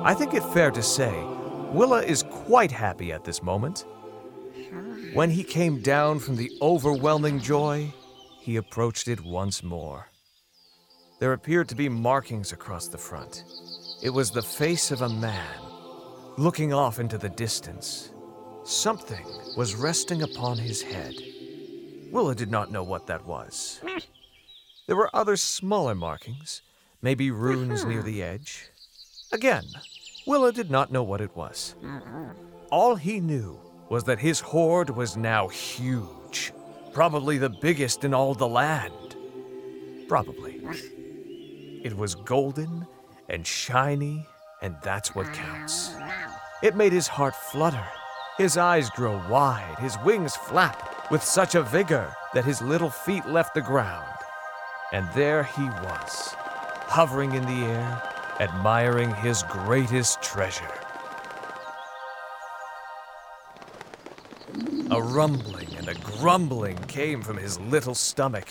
I 0.04 0.12
think 0.12 0.34
it 0.34 0.42
fair 0.52 0.72
to 0.72 0.82
say 0.82 1.14
Willa 1.72 2.02
is 2.02 2.24
quite 2.24 2.72
happy 2.72 3.12
at 3.12 3.24
this 3.24 3.44
moment. 3.44 3.86
When 5.12 5.30
he 5.30 5.44
came 5.44 5.80
down 5.80 6.18
from 6.18 6.34
the 6.34 6.50
overwhelming 6.60 7.38
joy, 7.38 7.94
he 8.40 8.56
approached 8.56 9.06
it 9.06 9.20
once 9.20 9.62
more. 9.62 10.08
There 11.20 11.32
appeared 11.32 11.68
to 11.68 11.76
be 11.76 11.88
markings 11.88 12.50
across 12.50 12.88
the 12.88 12.98
front. 12.98 13.44
It 14.02 14.10
was 14.10 14.32
the 14.32 14.42
face 14.42 14.90
of 14.90 15.02
a 15.02 15.08
man, 15.08 15.60
looking 16.36 16.72
off 16.72 16.98
into 16.98 17.18
the 17.18 17.28
distance. 17.28 18.10
Something 18.64 19.26
was 19.56 19.74
resting 19.74 20.22
upon 20.22 20.56
his 20.56 20.80
head. 20.80 21.14
Willa 22.10 22.34
did 22.34 22.50
not 22.50 22.72
know 22.72 22.82
what 22.82 23.06
that 23.06 23.26
was. 23.26 23.80
There 24.86 24.96
were 24.96 25.14
other 25.14 25.36
smaller 25.36 25.94
markings, 25.94 26.62
maybe 27.02 27.30
runes 27.30 27.84
near 27.84 28.02
the 28.02 28.22
edge. 28.22 28.68
Again, 29.32 29.64
Willa 30.26 30.52
did 30.52 30.70
not 30.70 30.90
know 30.90 31.02
what 31.02 31.20
it 31.20 31.36
was. 31.36 31.74
All 32.70 32.96
he 32.96 33.20
knew 33.20 33.58
was 33.90 34.04
that 34.04 34.18
his 34.18 34.40
hoard 34.40 34.88
was 34.90 35.16
now 35.16 35.48
huge, 35.48 36.52
probably 36.92 37.36
the 37.36 37.50
biggest 37.50 38.04
in 38.04 38.14
all 38.14 38.34
the 38.34 38.48
land. 38.48 39.16
Probably. 40.08 40.62
It 41.84 41.94
was 41.96 42.14
golden 42.14 42.86
and 43.28 43.46
shiny, 43.46 44.26
and 44.62 44.76
that's 44.82 45.14
what 45.14 45.32
counts. 45.34 45.94
It 46.62 46.76
made 46.76 46.92
his 46.92 47.08
heart 47.08 47.34
flutter, 47.34 47.86
his 48.36 48.56
eyes 48.56 48.90
grow 48.90 49.22
wide, 49.28 49.76
his 49.78 49.96
wings 50.04 50.34
flap 50.34 51.10
with 51.10 51.22
such 51.22 51.54
a 51.54 51.62
vigor 51.62 52.14
that 52.32 52.44
his 52.44 52.60
little 52.60 52.90
feet 52.90 53.26
left 53.26 53.54
the 53.54 53.60
ground. 53.60 54.06
And 54.92 55.08
there 55.14 55.44
he 55.44 55.64
was, 55.64 56.34
hovering 56.86 57.34
in 57.34 57.42
the 57.42 57.64
air, 57.66 58.02
admiring 58.40 59.14
his 59.16 59.42
greatest 59.44 60.22
treasure. 60.22 60.72
A 64.90 65.02
rumbling 65.02 65.74
and 65.76 65.88
a 65.88 65.94
grumbling 65.94 66.76
came 66.88 67.22
from 67.22 67.36
his 67.36 67.58
little 67.58 67.94
stomach. 67.94 68.48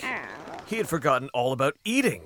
He 0.66 0.76
had 0.76 0.88
forgotten 0.88 1.28
all 1.32 1.52
about 1.52 1.74
eating. 1.84 2.22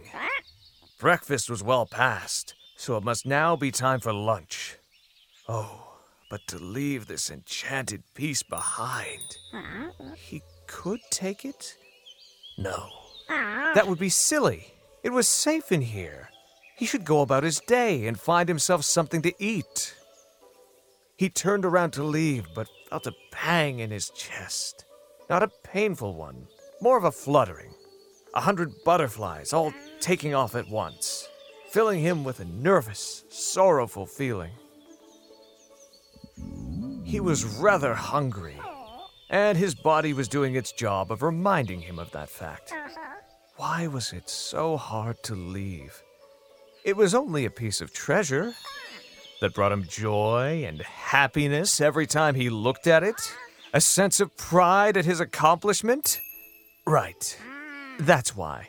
Breakfast 0.99 1.51
was 1.51 1.63
well 1.63 1.87
past, 1.87 2.55
so 2.77 2.97
it 2.97 3.05
must 3.05 3.27
now 3.27 3.55
be 3.57 3.71
time 3.71 4.01
for 4.01 4.13
lunch. 4.13 4.79
Oh, 5.49 5.88
but 6.29 6.47
to 6.49 6.59
leave 6.59 7.07
this 7.07 7.31
enchanted 7.31 8.03
piece 8.15 8.43
behind. 8.43 9.37
He 10.15 10.43
could 10.67 11.01
take 11.11 11.45
it? 11.45 11.75
No. 12.57 12.89
That 13.29 13.87
would 13.87 13.99
be 13.99 14.09
silly. 14.09 14.75
It 15.03 15.11
was 15.11 15.29
safe 15.29 15.71
in 15.73 15.81
here. 15.83 16.29
He 16.77 16.87
should 16.87 17.05
go 17.05 17.23
about 17.23 17.45
his 17.45 17.61
day 17.61 18.07
and 18.07 18.19
find 18.19 18.49
himself 18.49 18.85
something 18.85 19.23
to 19.23 19.33
eat. 19.43 19.95
He 21.17 21.29
turned 21.29 21.65
around 21.65 21.93
to 21.93 22.05
leave, 22.05 22.47
but 22.55 22.69
felt 22.89 23.07
a 23.07 23.15
pang 23.33 23.81
in 23.81 23.91
his 23.91 24.11
chest. 24.11 24.85
Not 25.29 25.43
a 25.43 25.51
painful 25.65 26.15
one, 26.15 26.47
more 26.81 26.97
of 26.97 27.05
a 27.05 27.13
fluttering. 27.13 27.75
A 28.35 28.41
hundred 28.41 28.73
butterflies 28.85 29.53
all 29.53 29.73
taking 30.01 30.35
off 30.35 30.55
at 30.55 30.69
once, 30.69 31.29
filling 31.71 32.01
him 32.01 32.23
with 32.23 32.41
a 32.41 32.45
nervous, 32.45 33.25
sorrowful 33.29 34.07
feeling. 34.07 34.53
He 37.09 37.21
was 37.21 37.47
rather 37.47 37.95
hungry, 37.95 38.61
and 39.31 39.57
his 39.57 39.75
body 39.75 40.13
was 40.13 40.29
doing 40.29 40.57
its 40.57 40.73
job 40.73 41.11
of 41.11 41.23
reminding 41.23 41.81
him 41.81 41.99
of 41.99 42.11
that 42.11 42.29
fact. 42.29 42.75
Why 43.57 43.87
was 43.87 44.13
it 44.13 44.29
so 44.29 44.77
hard 44.77 45.23
to 45.23 45.35
leave? 45.35 46.03
It 46.85 46.99
was 46.99 47.15
only 47.15 47.47
a 47.47 47.51
piece 47.51 47.81
of 47.81 47.95
treasure 47.95 48.53
that 49.41 49.55
brought 49.55 49.73
him 49.73 49.87
joy 49.89 50.65
and 50.67 50.83
happiness 50.83 51.81
every 51.81 52.07
time 52.07 52.35
he 52.35 52.51
looked 52.51 52.87
at 52.87 53.03
it, 53.03 53.35
a 53.73 53.81
sense 53.81 54.21
of 54.21 54.37
pride 54.37 54.99
at 54.99 55.07
his 55.07 55.19
accomplishment. 55.19 56.21
Right, 56.87 57.39
that's 57.99 58.37
why. 58.37 58.69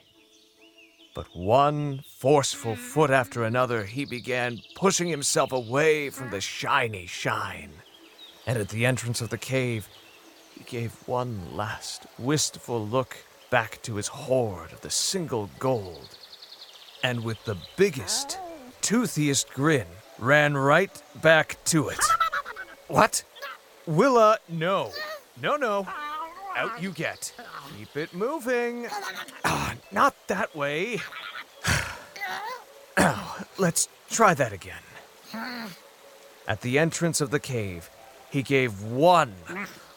But 1.14 1.28
one 1.36 2.04
forceful 2.20 2.78
foot 2.78 3.10
after 3.10 3.44
another, 3.44 3.84
he 3.84 4.06
began 4.06 4.62
pushing 4.76 5.10
himself 5.10 5.52
away 5.52 6.10
from 6.10 6.30
the 6.30 6.40
shiny 6.40 7.06
shine. 7.06 7.74
And 8.46 8.58
at 8.58 8.70
the 8.70 8.86
entrance 8.86 9.22
of 9.22 9.30
the 9.30 9.38
cave, 9.38 9.88
he 10.54 10.64
gave 10.64 10.94
one 11.08 11.56
last 11.56 12.06
wistful 12.18 12.86
look 12.86 13.18
back 13.50 13.82
to 13.84 13.96
his 13.96 14.08
hoard 14.08 14.72
of 14.72 14.82
the 14.82 14.90
single 14.90 15.50
gold. 15.60 16.18
And 17.04 17.24
with 17.24 17.44
the 17.46 17.58
biggest, 17.78 18.38
toothiest 18.82 19.54
grin, 19.54 19.88
ran 20.18 20.56
right 20.56 21.02
back 21.22 21.58
to 21.66 21.90
it. 21.90 22.00
What? 22.88 23.24
Willa, 23.86 24.40
no. 24.50 24.92
No, 25.40 25.58
no. 25.58 25.88
Out 26.56 26.82
you 26.82 26.92
get. 26.92 27.32
Keep 27.78 27.96
it 27.96 28.14
moving. 28.16 28.88
Ah, 29.46 29.76
not 29.92 30.16
that 30.28 30.56
way. 30.56 31.00
Ow, 32.98 33.46
let's 33.60 33.88
try 34.10 34.34
that 34.34 34.52
again. 34.52 34.82
At 36.48 36.62
the 36.62 36.80
entrance 36.80 37.22
of 37.22 37.30
the 37.30 37.40
cave, 37.40 37.92
he 38.32 38.44
gave 38.44 38.82
one 38.82 39.34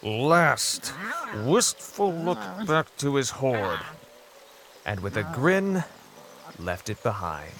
last 0.03 0.93
wistful 1.45 2.13
look 2.13 2.39
back 2.67 2.95
to 2.97 3.15
his 3.17 3.31
hoard, 3.31 3.81
and 4.85 5.01
with 5.01 5.17
a 5.17 5.23
grin, 5.35 5.85
left 6.59 6.91
it 6.91 7.03
behind. 7.03 7.53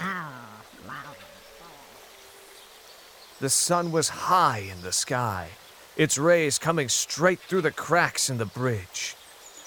The 3.41 3.51
sun 3.51 3.91
was 3.91 4.09
high 4.09 4.59
in 4.59 4.83
the 4.83 4.93
sky, 4.93 5.49
its 5.97 6.17
rays 6.17 6.59
coming 6.59 6.89
straight 6.89 7.41
through 7.41 7.63
the 7.63 7.71
cracks 7.71 8.31
in 8.31 8.39
the 8.39 8.47
bridge, 8.47 9.17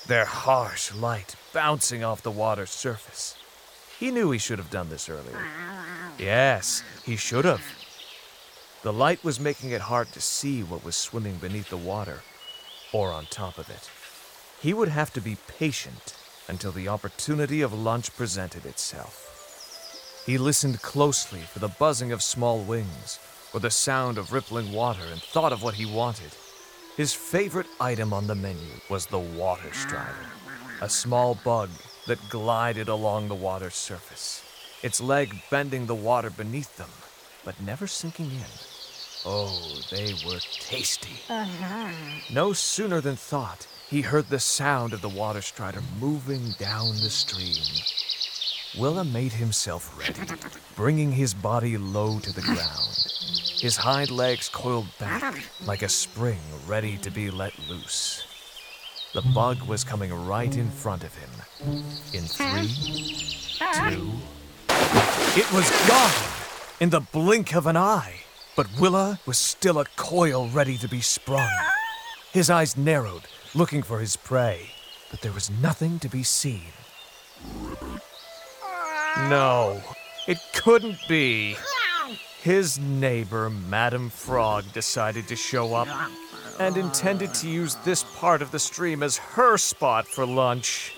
their 0.07 0.25
harsh 0.25 0.93
light 0.93 1.35
bouncing 1.53 2.03
off 2.03 2.21
the 2.21 2.31
water's 2.31 2.69
surface. 2.69 3.35
He 3.99 4.11
knew 4.11 4.31
he 4.31 4.39
should 4.39 4.59
have 4.59 4.69
done 4.69 4.89
this 4.89 5.09
earlier. 5.09 5.45
Yes, 6.17 6.83
he 7.05 7.15
should 7.15 7.45
have. 7.45 7.63
The 8.85 8.93
light 8.93 9.23
was 9.23 9.39
making 9.39 9.71
it 9.71 9.81
hard 9.81 10.11
to 10.11 10.21
see 10.21 10.61
what 10.61 10.85
was 10.85 10.95
swimming 10.95 11.37
beneath 11.37 11.71
the 11.71 11.75
water 11.75 12.21
or 12.93 13.11
on 13.11 13.25
top 13.25 13.57
of 13.57 13.67
it. 13.67 13.89
He 14.61 14.75
would 14.75 14.89
have 14.89 15.11
to 15.13 15.21
be 15.21 15.39
patient 15.47 16.15
until 16.47 16.71
the 16.71 16.87
opportunity 16.87 17.61
of 17.61 17.73
lunch 17.73 18.15
presented 18.15 18.63
itself. 18.63 20.21
He 20.27 20.37
listened 20.37 20.83
closely 20.83 21.39
for 21.39 21.57
the 21.57 21.67
buzzing 21.67 22.11
of 22.11 22.21
small 22.21 22.59
wings 22.59 23.17
or 23.55 23.59
the 23.59 23.71
sound 23.71 24.19
of 24.19 24.31
rippling 24.31 24.71
water 24.71 25.05
and 25.11 25.19
thought 25.19 25.51
of 25.51 25.63
what 25.63 25.73
he 25.73 25.87
wanted. 25.87 26.29
His 26.95 27.11
favorite 27.11 27.67
item 27.79 28.13
on 28.13 28.27
the 28.27 28.35
menu 28.35 28.69
was 28.87 29.07
the 29.07 29.17
water 29.17 29.73
strider, 29.73 30.29
a 30.79 30.89
small 30.89 31.33
bug 31.43 31.71
that 32.05 32.29
glided 32.29 32.87
along 32.87 33.29
the 33.29 33.33
water's 33.33 33.73
surface, 33.73 34.43
its 34.83 35.01
leg 35.01 35.41
bending 35.49 35.87
the 35.87 35.95
water 35.95 36.29
beneath 36.29 36.77
them, 36.77 36.91
but 37.43 37.59
never 37.59 37.87
sinking 37.87 38.29
in. 38.29 38.74
Oh, 39.25 39.79
they 39.89 40.13
were 40.25 40.39
tasty. 40.39 41.19
Uh-huh. 41.29 41.91
No 42.31 42.53
sooner 42.53 43.01
than 43.01 43.15
thought, 43.15 43.65
he 43.89 44.01
heard 44.01 44.29
the 44.29 44.39
sound 44.39 44.93
of 44.93 45.01
the 45.01 45.09
water 45.09 45.41
strider 45.41 45.81
moving 45.99 46.51
down 46.59 46.89
the 46.89 47.09
stream. 47.09 47.63
Willa 48.77 49.03
made 49.03 49.31
himself 49.31 49.97
ready, 49.97 50.19
bringing 50.75 51.11
his 51.11 51.33
body 51.33 51.77
low 51.77 52.19
to 52.19 52.31
the 52.33 52.41
ground. 52.41 53.07
His 53.59 53.77
hind 53.77 54.11
legs 54.11 54.49
coiled 54.49 54.87
back 54.99 55.43
like 55.65 55.81
a 55.81 55.89
spring 55.89 56.39
ready 56.67 56.97
to 56.97 57.09
be 57.09 57.31
let 57.31 57.57
loose. 57.67 58.27
The 59.13 59.23
bug 59.33 59.63
was 59.63 59.83
coming 59.83 60.13
right 60.27 60.55
in 60.55 60.69
front 60.69 61.03
of 61.03 61.15
him. 61.15 61.29
In 62.13 62.23
three, 62.25 62.67
two, 63.57 64.11
it 65.39 65.51
was 65.53 65.87
gone 65.87 66.11
in 66.81 66.89
the 66.89 66.99
blink 66.99 67.55
of 67.55 67.65
an 67.65 67.77
eye. 67.77 68.24
But 68.55 68.67
Willa 68.79 69.19
was 69.25 69.37
still 69.37 69.79
a 69.79 69.85
coil 69.97 70.47
ready 70.47 70.77
to 70.77 70.87
be 70.87 71.01
sprung. 71.01 71.49
His 72.31 72.49
eyes 72.49 72.77
narrowed, 72.77 73.23
looking 73.53 73.83
for 73.83 73.99
his 73.99 74.15
prey, 74.15 74.69
but 75.11 75.21
there 75.21 75.33
was 75.33 75.49
nothing 75.49 75.99
to 75.99 76.09
be 76.09 76.23
seen. 76.23 76.71
No, 79.29 79.81
it 80.27 80.39
couldn't 80.53 80.99
be. 81.07 81.55
His 82.41 82.79
neighbor, 82.79 83.49
Madam 83.49 84.09
Frog, 84.09 84.71
decided 84.71 85.27
to 85.27 85.35
show 85.35 85.73
up 85.73 85.87
and 86.59 86.77
intended 86.77 87.33
to 87.35 87.49
use 87.49 87.75
this 87.83 88.03
part 88.17 88.41
of 88.41 88.51
the 88.51 88.59
stream 88.59 89.03
as 89.03 89.17
her 89.17 89.57
spot 89.57 90.07
for 90.07 90.25
lunch. 90.25 90.93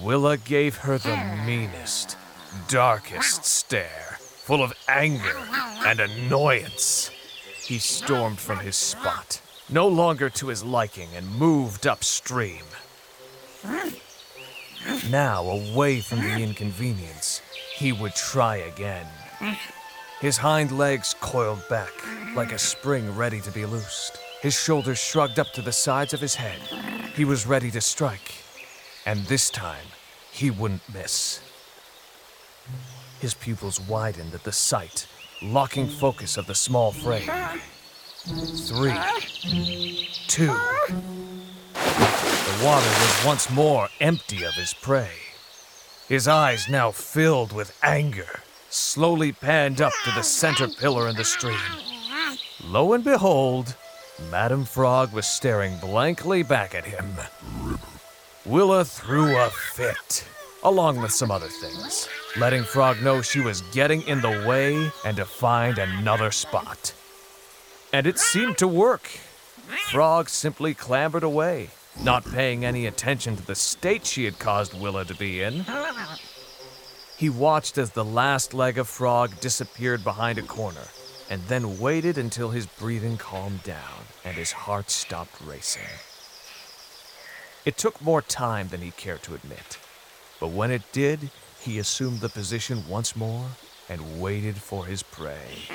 Willa 0.00 0.36
gave 0.36 0.76
her 0.76 0.96
the 0.96 1.16
meanest, 1.46 2.16
darkest 2.68 3.44
stare, 3.44 4.11
full 4.52 4.62
of 4.62 4.74
anger 4.86 5.38
and 5.86 5.98
annoyance. 5.98 7.10
He 7.64 7.78
stormed 7.78 8.38
from 8.38 8.58
his 8.58 8.76
spot, 8.76 9.40
no 9.70 9.88
longer 9.88 10.28
to 10.28 10.48
his 10.48 10.62
liking, 10.62 11.08
and 11.16 11.26
moved 11.38 11.86
upstream. 11.86 12.66
Now, 15.08 15.42
away 15.42 16.02
from 16.02 16.18
the 16.18 16.42
inconvenience, 16.42 17.40
he 17.74 17.92
would 17.92 18.14
try 18.14 18.56
again. 18.56 19.06
His 20.20 20.36
hind 20.36 20.76
legs 20.76 21.14
coiled 21.18 21.66
back, 21.70 21.94
like 22.36 22.52
a 22.52 22.58
spring 22.58 23.16
ready 23.16 23.40
to 23.40 23.50
be 23.50 23.64
loosed. 23.64 24.18
His 24.42 24.52
shoulders 24.52 24.98
shrugged 24.98 25.38
up 25.38 25.50
to 25.54 25.62
the 25.62 25.72
sides 25.72 26.12
of 26.12 26.20
his 26.20 26.34
head. 26.34 26.60
He 27.14 27.24
was 27.24 27.46
ready 27.46 27.70
to 27.70 27.80
strike. 27.80 28.34
And 29.06 29.24
this 29.24 29.48
time, 29.48 29.86
he 30.30 30.50
wouldn't 30.50 30.82
miss. 30.92 31.40
His 33.22 33.34
pupils 33.34 33.80
widened 33.80 34.34
at 34.34 34.42
the 34.42 34.50
sight, 34.50 35.06
locking 35.40 35.86
focus 35.86 36.36
of 36.36 36.48
the 36.48 36.56
small 36.56 36.90
frame. 36.90 37.30
Three, 38.18 38.98
two. 40.26 40.52
The 41.72 42.64
water 42.64 42.84
was 42.84 43.22
once 43.24 43.48
more 43.48 43.88
empty 44.00 44.42
of 44.42 44.54
his 44.54 44.74
prey. 44.74 45.12
His 46.08 46.26
eyes 46.26 46.68
now 46.68 46.90
filled 46.90 47.52
with 47.52 47.78
anger, 47.80 48.40
slowly 48.70 49.30
panned 49.30 49.80
up 49.80 49.92
to 50.02 50.10
the 50.16 50.24
center 50.24 50.66
pillar 50.66 51.06
in 51.08 51.14
the 51.14 51.22
stream. 51.22 51.60
Lo 52.64 52.92
and 52.92 53.04
behold, 53.04 53.76
Madam 54.32 54.64
Frog 54.64 55.12
was 55.12 55.28
staring 55.28 55.78
blankly 55.78 56.42
back 56.42 56.74
at 56.74 56.86
him. 56.86 57.14
Willa 58.44 58.84
threw 58.84 59.38
a 59.38 59.48
fit, 59.48 60.24
along 60.64 61.00
with 61.00 61.12
some 61.12 61.30
other 61.30 61.48
things, 61.48 62.08
letting 62.36 62.62
Frog 62.62 63.02
know 63.02 63.22
she 63.22 63.40
was 63.40 63.62
getting 63.72 64.02
in 64.02 64.20
the 64.20 64.44
way 64.46 64.90
and 65.04 65.16
to 65.16 65.24
find 65.24 65.78
another 65.78 66.30
spot. 66.30 66.94
And 67.92 68.06
it 68.06 68.18
seemed 68.18 68.58
to 68.58 68.68
work. 68.68 69.08
Frog 69.90 70.28
simply 70.28 70.74
clambered 70.74 71.22
away, 71.22 71.70
not 72.00 72.24
paying 72.24 72.64
any 72.64 72.86
attention 72.86 73.36
to 73.36 73.46
the 73.46 73.54
state 73.54 74.06
she 74.06 74.24
had 74.24 74.38
caused 74.38 74.78
Willa 74.78 75.04
to 75.04 75.14
be 75.14 75.42
in. 75.42 75.64
He 77.16 77.28
watched 77.28 77.78
as 77.78 77.90
the 77.90 78.04
last 78.04 78.54
leg 78.54 78.78
of 78.78 78.88
Frog 78.88 79.40
disappeared 79.40 80.02
behind 80.02 80.38
a 80.38 80.42
corner, 80.42 80.88
and 81.30 81.42
then 81.42 81.78
waited 81.78 82.18
until 82.18 82.50
his 82.50 82.66
breathing 82.66 83.16
calmed 83.16 83.62
down 83.62 84.06
and 84.24 84.36
his 84.36 84.52
heart 84.52 84.90
stopped 84.90 85.40
racing. 85.44 85.88
It 87.64 87.76
took 87.76 88.00
more 88.02 88.22
time 88.22 88.68
than 88.68 88.80
he 88.80 88.90
cared 88.90 89.22
to 89.24 89.34
admit, 89.34 89.78
but 90.42 90.50
when 90.50 90.72
it 90.72 90.82
did, 90.90 91.30
he 91.60 91.78
assumed 91.78 92.18
the 92.18 92.28
position 92.28 92.82
once 92.88 93.14
more 93.14 93.46
and 93.88 94.20
waited 94.20 94.56
for 94.56 94.84
his 94.84 95.00
prey. 95.00 95.68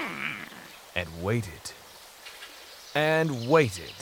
And 0.93 1.07
waited. 1.23 1.71
And 2.93 3.47
waited. 3.47 3.93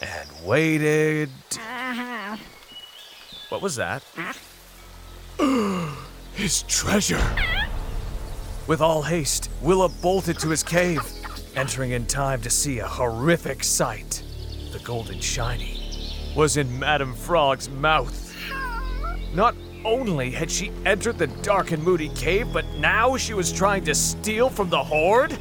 And 0.00 0.30
waited. 0.42 1.28
What 3.50 3.60
was 3.60 3.76
that? 3.76 4.02
his 6.32 6.62
treasure! 6.62 7.36
With 8.66 8.80
all 8.80 9.02
haste, 9.02 9.50
Willa 9.60 9.90
bolted 9.90 10.38
to 10.38 10.48
his 10.48 10.62
cave, 10.62 11.02
entering 11.54 11.90
in 11.90 12.06
time 12.06 12.40
to 12.40 12.48
see 12.48 12.78
a 12.78 12.86
horrific 12.86 13.64
sight. 13.64 14.22
The 14.72 14.78
golden 14.78 15.20
shiny 15.20 16.32
was 16.34 16.56
in 16.56 16.78
Madam 16.78 17.14
Frog's 17.14 17.68
mouth. 17.68 18.27
Not 19.34 19.54
only 19.84 20.30
had 20.30 20.50
she 20.50 20.72
entered 20.84 21.18
the 21.18 21.26
dark 21.26 21.72
and 21.72 21.82
moody 21.82 22.08
cave, 22.10 22.52
but 22.52 22.64
now 22.78 23.16
she 23.16 23.34
was 23.34 23.52
trying 23.52 23.84
to 23.84 23.94
steal 23.94 24.50
from 24.50 24.70
the 24.70 24.82
hoard? 24.82 25.38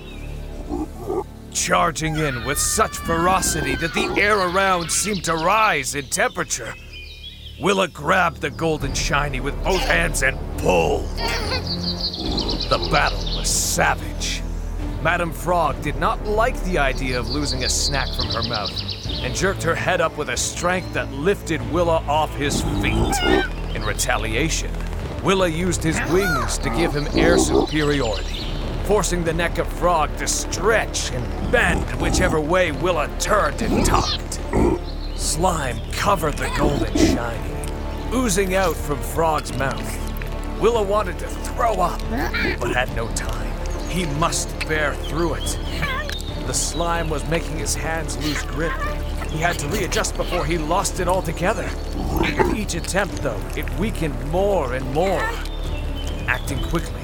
charging 1.58 2.16
in 2.18 2.46
with 2.46 2.60
such 2.60 2.96
ferocity 2.98 3.76
that 3.76 3.94
the 3.94 4.22
air 4.22 4.38
around 4.38 4.92
seemed 4.92 5.24
to 5.24 5.34
rise 5.34 5.96
in 5.96 6.06
temperature. 6.06 6.74
Willa 7.60 7.88
grabbed 7.88 8.42
the 8.42 8.52
golden 8.52 8.94
shiny 8.94 9.40
with 9.40 9.56
both 9.64 9.82
hands 9.82 10.22
and 10.22 10.38
pulled. 10.60 11.10
The 12.70 12.88
battle 12.92 13.18
was 13.38 13.50
savage. 13.50 14.44
Madam 15.02 15.32
Frog 15.32 15.82
did 15.82 15.96
not 15.98 16.24
like 16.26 16.62
the 16.64 16.78
idea 16.78 17.20
of 17.20 17.30
losing 17.30 17.64
a 17.64 17.70
snack 17.70 18.14
from 18.16 18.28
her 18.28 18.44
mouth 18.44 18.72
and 19.24 19.36
jerked 19.36 19.64
her 19.64 19.76
head 19.76 20.00
up 20.00 20.16
with 20.16 20.30
a 20.30 20.38
strength 20.38 20.94
that 20.94 21.12
lifted 21.12 21.60
Willa 21.72 21.98
off 22.08 22.34
his 22.36 22.62
feet. 22.82 23.57
In 23.78 23.86
retaliation, 23.86 24.72
Willa 25.22 25.48
used 25.48 25.84
his 25.84 26.00
wings 26.12 26.58
to 26.58 26.70
give 26.72 26.96
him 26.96 27.08
air 27.14 27.38
superiority, 27.38 28.44
forcing 28.86 29.24
the 29.24 29.32
neck 29.32 29.60
of 29.60 29.72
Frog 29.74 30.18
to 30.18 30.28
stretch 30.28 31.12
and 31.12 31.52
bend 31.52 31.86
whichever 32.02 32.42
way 32.42 32.72
Willa 32.72 33.08
turned 33.20 33.62
and 33.62 33.86
tugged. 33.86 34.40
Slime 35.16 35.80
covered 35.92 36.38
the 36.38 36.52
golden 36.58 36.92
shiny, 36.98 37.54
oozing 38.12 38.56
out 38.56 38.76
from 38.76 39.00
Frog's 39.00 39.56
mouth. 39.56 40.60
Willa 40.60 40.82
wanted 40.82 41.20
to 41.20 41.28
throw 41.28 41.74
up, 41.74 42.02
but 42.60 42.74
had 42.74 42.92
no 42.96 43.08
time. 43.10 43.54
He 43.90 44.08
must 44.18 44.50
bear 44.68 44.96
through 44.96 45.36
it. 45.36 45.60
The 46.48 46.54
slime 46.54 47.12
was 47.12 47.24
making 47.30 47.60
his 47.60 47.76
hands 47.76 48.18
lose 48.26 48.42
grip. 48.42 48.74
He 49.38 49.44
had 49.44 49.60
to 49.60 49.68
readjust 49.68 50.18
before 50.18 50.48
he 50.48 50.58
lost 50.58 51.00
it 51.00 51.08
altogether. 51.08 51.70
With 52.20 52.56
each 52.56 52.74
attempt, 52.74 53.18
though, 53.18 53.40
it 53.56 53.70
weakened 53.78 54.20
more 54.32 54.74
and 54.74 54.92
more. 54.96 55.22
Acting 56.28 56.60
quickly, 56.64 57.04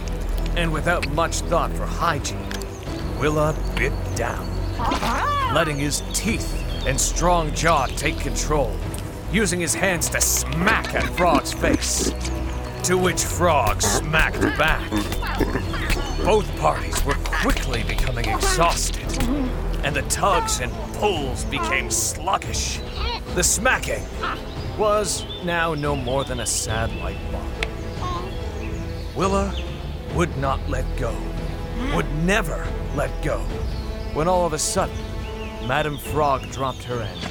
and 0.56 0.74
without 0.74 1.08
much 1.12 1.42
thought 1.42 1.72
for 1.74 1.86
hygiene, 1.86 2.50
Willa 3.20 3.56
bit 3.76 3.94
down, 4.16 4.50
letting 5.54 5.78
his 5.78 6.02
teeth 6.12 6.52
and 6.88 7.00
strong 7.00 7.54
jaw 7.54 7.86
take 7.86 8.18
control, 8.18 8.76
using 9.32 9.60
his 9.60 9.76
hands 9.76 10.10
to 10.10 10.20
smack 10.20 10.96
at 10.96 11.04
Frog's 11.16 11.54
face. 11.54 12.16
To 12.86 12.98
which 12.98 13.24
Frog 13.24 13.80
smacked 13.80 14.42
back. 14.58 14.90
Both 16.26 16.50
parties 16.58 17.06
were 17.06 17.14
quickly 17.26 17.84
becoming 17.84 18.28
exhausted, 18.28 19.06
and 19.84 19.96
the 19.96 20.02
tugs 20.04 20.62
and 20.62 20.72
pulls 20.94 21.44
became 21.46 21.92
sluggish. 21.92 22.80
The 23.36 23.44
smacking 23.44 24.04
was 24.78 25.26
now 25.44 25.74
no 25.74 25.96
more 25.96 26.24
than 26.24 26.40
a 26.40 26.46
sad 26.46 26.96
light 26.98 27.18
bulb. 27.32 27.44
Willa 29.16 29.54
would 30.16 30.36
not 30.38 30.68
let 30.70 30.86
go, 30.98 31.16
would 31.94 32.12
never 32.24 32.66
let 32.96 33.12
go, 33.24 33.40
when 34.14 34.28
all 34.28 34.46
of 34.46 34.54
a 34.54 34.60
sudden, 34.60 34.96
Madam 35.68 35.98
Frog 35.98 36.50
dropped 36.52 36.84
her 36.84 37.02
end. 37.02 37.28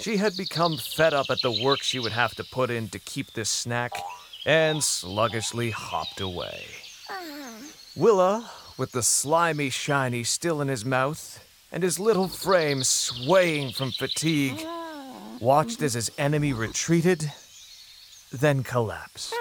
She 0.00 0.16
had 0.16 0.36
become 0.36 0.76
fed 0.76 1.12
up 1.12 1.26
at 1.28 1.40
the 1.42 1.60
work 1.62 1.82
she 1.82 1.98
would 1.98 2.12
have 2.12 2.34
to 2.36 2.44
put 2.44 2.70
in 2.70 2.88
to 2.88 2.98
keep 2.98 3.32
this 3.32 3.50
snack 3.50 3.92
and 4.46 4.82
sluggishly 4.82 5.70
hopped 5.70 6.20
away. 6.20 6.64
Willa, 7.94 8.50
with 8.76 8.92
the 8.92 9.02
slimy 9.02 9.70
shiny 9.70 10.22
still 10.24 10.60
in 10.60 10.68
his 10.68 10.84
mouth 10.84 11.44
and 11.70 11.82
his 11.82 11.98
little 11.98 12.28
frame 12.28 12.82
swaying 12.82 13.72
from 13.72 13.92
fatigue, 13.92 14.64
watched 15.40 15.82
as 15.82 15.94
his 15.94 16.10
enemy 16.18 16.52
retreated, 16.52 17.30
then 18.32 18.62
collapsed. 18.62 19.34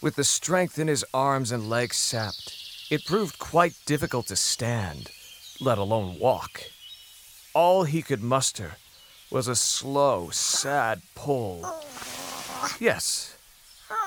With 0.00 0.16
the 0.16 0.24
strength 0.24 0.78
in 0.78 0.88
his 0.88 1.04
arms 1.12 1.50
and 1.50 1.68
legs 1.68 1.96
sapped, 1.96 2.54
it 2.90 3.04
proved 3.04 3.38
quite 3.38 3.74
difficult 3.84 4.26
to 4.28 4.36
stand, 4.36 5.10
let 5.60 5.78
alone 5.78 6.18
walk. 6.18 6.62
All 7.54 7.84
he 7.84 8.02
could 8.02 8.22
muster 8.22 8.76
was 9.30 9.48
a 9.48 9.56
slow, 9.56 10.30
sad 10.30 11.02
pull. 11.14 11.66
Yes, 12.78 13.36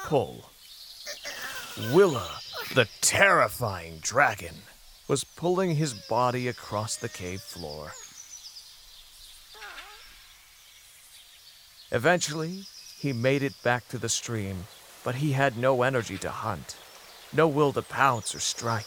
pull. 0.05 0.49
Willa, 1.93 2.39
the 2.73 2.87
terrifying 3.01 3.99
dragon, 4.01 4.55
was 5.11 5.25
pulling 5.25 5.75
his 5.75 5.93
body 5.93 6.47
across 6.47 6.95
the 6.95 7.09
cave 7.09 7.41
floor. 7.41 7.91
Eventually, 11.91 12.61
he 12.97 13.11
made 13.11 13.43
it 13.43 13.51
back 13.61 13.85
to 13.89 13.97
the 13.97 14.07
stream, 14.07 14.67
but 15.03 15.15
he 15.15 15.33
had 15.33 15.57
no 15.57 15.83
energy 15.83 16.17
to 16.17 16.29
hunt, 16.29 16.77
no 17.33 17.45
will 17.45 17.73
to 17.73 17.81
pounce 17.81 18.33
or 18.33 18.39
strike. 18.39 18.85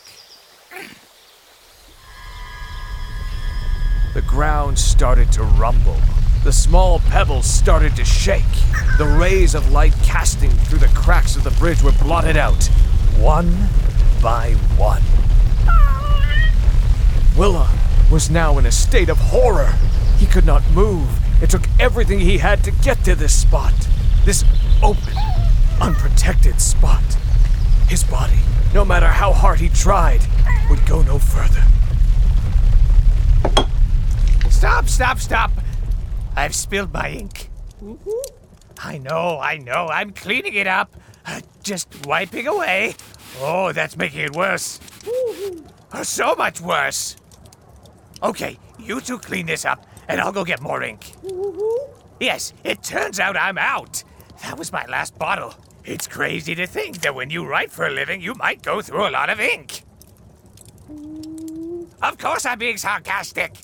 The 4.15 4.23
ground 4.23 4.79
started 4.79 5.31
to 5.33 5.43
rumble. 5.43 6.01
The 6.43 6.53
small 6.53 7.01
pebbles 7.01 7.45
started 7.45 7.95
to 7.97 8.05
shake. 8.07 8.55
The 8.97 9.15
rays 9.21 9.55
of 9.55 9.73
light 9.73 9.93
casting 10.03 10.53
through 10.53 10.79
the 10.79 10.95
cracks 10.95 11.37
of 11.37 11.45
the 11.45 11.51
bridge 11.51 11.83
were 11.83 11.93
blotted 11.93 12.39
out, 12.39 12.65
one 13.19 13.69
by 14.23 14.53
one. 14.79 15.03
Willa 17.37 17.68
was 18.11 18.31
now 18.31 18.59
in 18.59 18.66
a 18.66 18.70
state 18.73 19.09
of 19.09 19.18
horror. 19.18 19.73
He 20.18 20.27
could 20.27 20.47
not 20.47 20.62
move. 20.70 21.09
It 21.42 21.51
took 21.51 21.62
everything 21.81 22.20
he 22.20 22.38
had 22.38 22.62
to 22.64 22.70
get 22.70 23.03
to 23.05 23.16
this 23.16 23.35
spot. 23.38 23.75
This 24.25 24.44
open, 24.83 25.14
unprotected 25.81 26.61
spot. 26.61 27.03
His 27.88 28.05
body, 28.05 28.38
no 28.73 28.85
matter 28.85 29.09
how 29.09 29.33
hard 29.33 29.59
he 29.59 29.68
tried, 29.68 30.20
would 30.70 30.87
go 30.87 31.03
no 31.03 31.18
further. 31.18 31.64
Stop, 34.49 34.88
stop, 34.88 35.18
stop. 35.18 35.51
I've 36.37 36.55
spilled 36.55 36.92
my 36.92 37.11
ink. 37.11 37.51
I 38.83 38.99
know, 38.99 39.38
I 39.40 39.59
know. 39.59 39.88
I'm 39.88 40.12
cleaning 40.12 40.55
it 40.55 40.66
up. 40.66 40.94
Uh, 41.27 41.40
Just 41.62 42.07
wiping 42.07 42.47
away. 42.47 42.94
Oh, 43.40 43.73
that's 43.73 43.97
making 43.97 44.20
it 44.20 44.37
worse. 44.37 44.79
Oh, 45.92 46.03
so 46.03 46.35
much 46.37 46.61
worse. 46.61 47.16
Okay, 48.25 48.59
you 48.79 49.03
two 49.03 49.19
clean 49.19 49.45
this 49.45 49.67
up, 49.67 49.87
and 50.09 50.19
I'll 50.19 50.33
go 50.33 50.45
get 50.45 50.63
more 50.63 50.83
ink. 50.83 51.13
Yes, 52.19 52.55
it 52.65 52.83
turns 52.83 53.21
out 53.21 53.37
I'm 53.37 53.59
out. 53.59 54.03
That 54.43 54.57
was 54.59 54.73
my 54.73 54.87
last 54.87 55.19
bottle. 55.19 55.55
It's 55.85 56.09
crazy 56.09 56.55
to 56.55 56.67
think 56.67 57.03
that 57.03 57.15
when 57.15 57.29
you 57.29 57.47
write 57.47 57.71
for 57.71 57.87
a 57.87 57.91
living, 57.91 58.23
you 58.23 58.33
might 58.35 58.63
go 58.63 58.81
through 58.81 59.07
a 59.07 59.11
lot 59.11 59.29
of 59.29 59.41
ink. 59.41 59.83
Of 62.03 62.17
course, 62.17 62.47
I'm 62.47 62.59
being 62.59 62.79
sarcastic. 62.79 63.59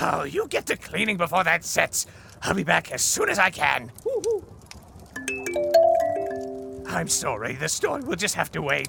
Oh, 0.00 0.24
you 0.24 0.48
get 0.48 0.66
to 0.66 0.76
cleaning 0.76 1.16
before 1.16 1.44
that 1.44 1.64
sets. 1.64 2.06
I'll 2.42 2.54
be 2.54 2.64
back 2.64 2.90
as 2.90 3.00
soon 3.00 3.28
as 3.28 3.38
I 3.38 3.50
can. 3.50 3.92
I'm 6.88 7.06
sorry, 7.06 7.54
the 7.54 7.68
story 7.68 8.02
will 8.02 8.16
just 8.16 8.34
have 8.34 8.50
to 8.52 8.62
wait. 8.62 8.88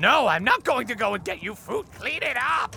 No, 0.00 0.28
I'm 0.28 0.44
not 0.44 0.64
going 0.64 0.86
to 0.86 0.94
go 0.94 1.12
and 1.12 1.22
get 1.22 1.42
you 1.42 1.54
food. 1.54 1.84
Clean 1.92 2.22
it 2.22 2.38
up. 2.38 2.74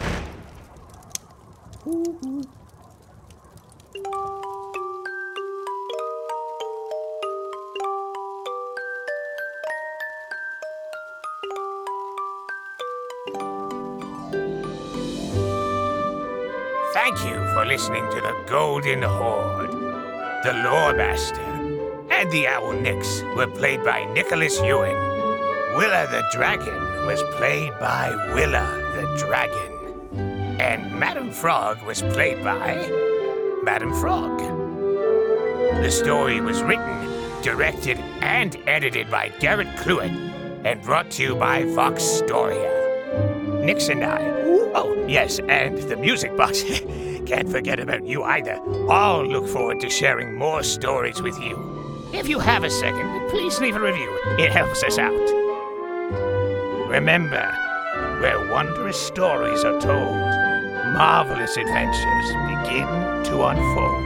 Thank 16.93 17.23
you 17.23 17.35
for 17.53 17.65
listening 17.65 18.03
to 18.11 18.19
the 18.19 18.43
Golden 18.49 19.01
Horde. 19.01 19.71
The 20.43 20.51
Lore 20.65 20.93
Master 20.93 21.39
and 22.11 22.29
the 22.33 22.47
Owl 22.47 22.73
Nix 22.73 23.21
were 23.37 23.47
played 23.47 23.81
by 23.85 24.03
Nikolas 24.13 24.59
Yuen. 24.59 25.12
Willa 25.75 26.07
the 26.11 26.23
Dragon 26.31 26.75
was 27.07 27.23
played 27.35 27.71
by 27.79 28.13
Willa 28.35 28.63
the 28.95 29.17
Dragon. 29.17 30.59
And 30.61 30.99
Madam 30.99 31.31
Frog 31.31 31.81
was 31.81 32.03
played 32.03 32.43
by 32.43 32.75
Madam 33.63 33.91
Frog. 33.95 34.37
The 35.81 35.89
story 35.89 36.41
was 36.41 36.61
written, 36.61 37.41
directed, 37.41 37.97
and 38.21 38.55
edited 38.67 39.09
by 39.09 39.29
Garrett 39.39 39.67
Cluett 39.77 40.11
and 40.63 40.79
brought 40.83 41.09
to 41.11 41.23
you 41.23 41.35
by 41.35 41.63
Vox 41.73 42.03
Storia. 42.03 43.63
Nix 43.65 43.89
and 43.89 44.03
I. 44.03 44.19
Oh, 44.75 45.05
yes, 45.07 45.39
and 45.39 45.79
the 45.79 45.97
music 45.97 46.37
box. 46.37 46.61
Can't 47.25 47.49
forget 47.49 47.79
about 47.79 48.05
you 48.05 48.21
either. 48.21 48.61
All 48.89 49.25
look 49.25 49.47
forward 49.47 49.79
to 49.79 49.89
sharing 49.89 50.35
more 50.35 50.61
stories 50.61 51.19
with 51.19 51.39
you. 51.41 52.11
If 52.13 52.29
you 52.29 52.37
have 52.37 52.63
a 52.63 52.69
second, 52.69 53.29
please 53.31 53.59
leave 53.59 53.75
a 53.75 53.79
review. 53.79 54.19
It 54.37 54.51
helps 54.51 54.83
us 54.83 54.99
out. 54.99 55.42
Remember, 56.93 57.51
where 58.21 58.37
wondrous 58.51 59.01
stories 59.01 59.63
are 59.63 59.81
told, 59.81 60.15
marvelous 60.93 61.57
adventures 61.57 62.27
begin 62.45 62.85
to 63.23 63.45
unfold. 63.45 64.03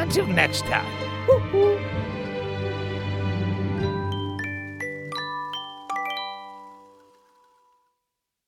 Until 0.00 0.26
next 0.26 0.62
time. 0.62 0.84
Woo-hoo. 1.28 1.89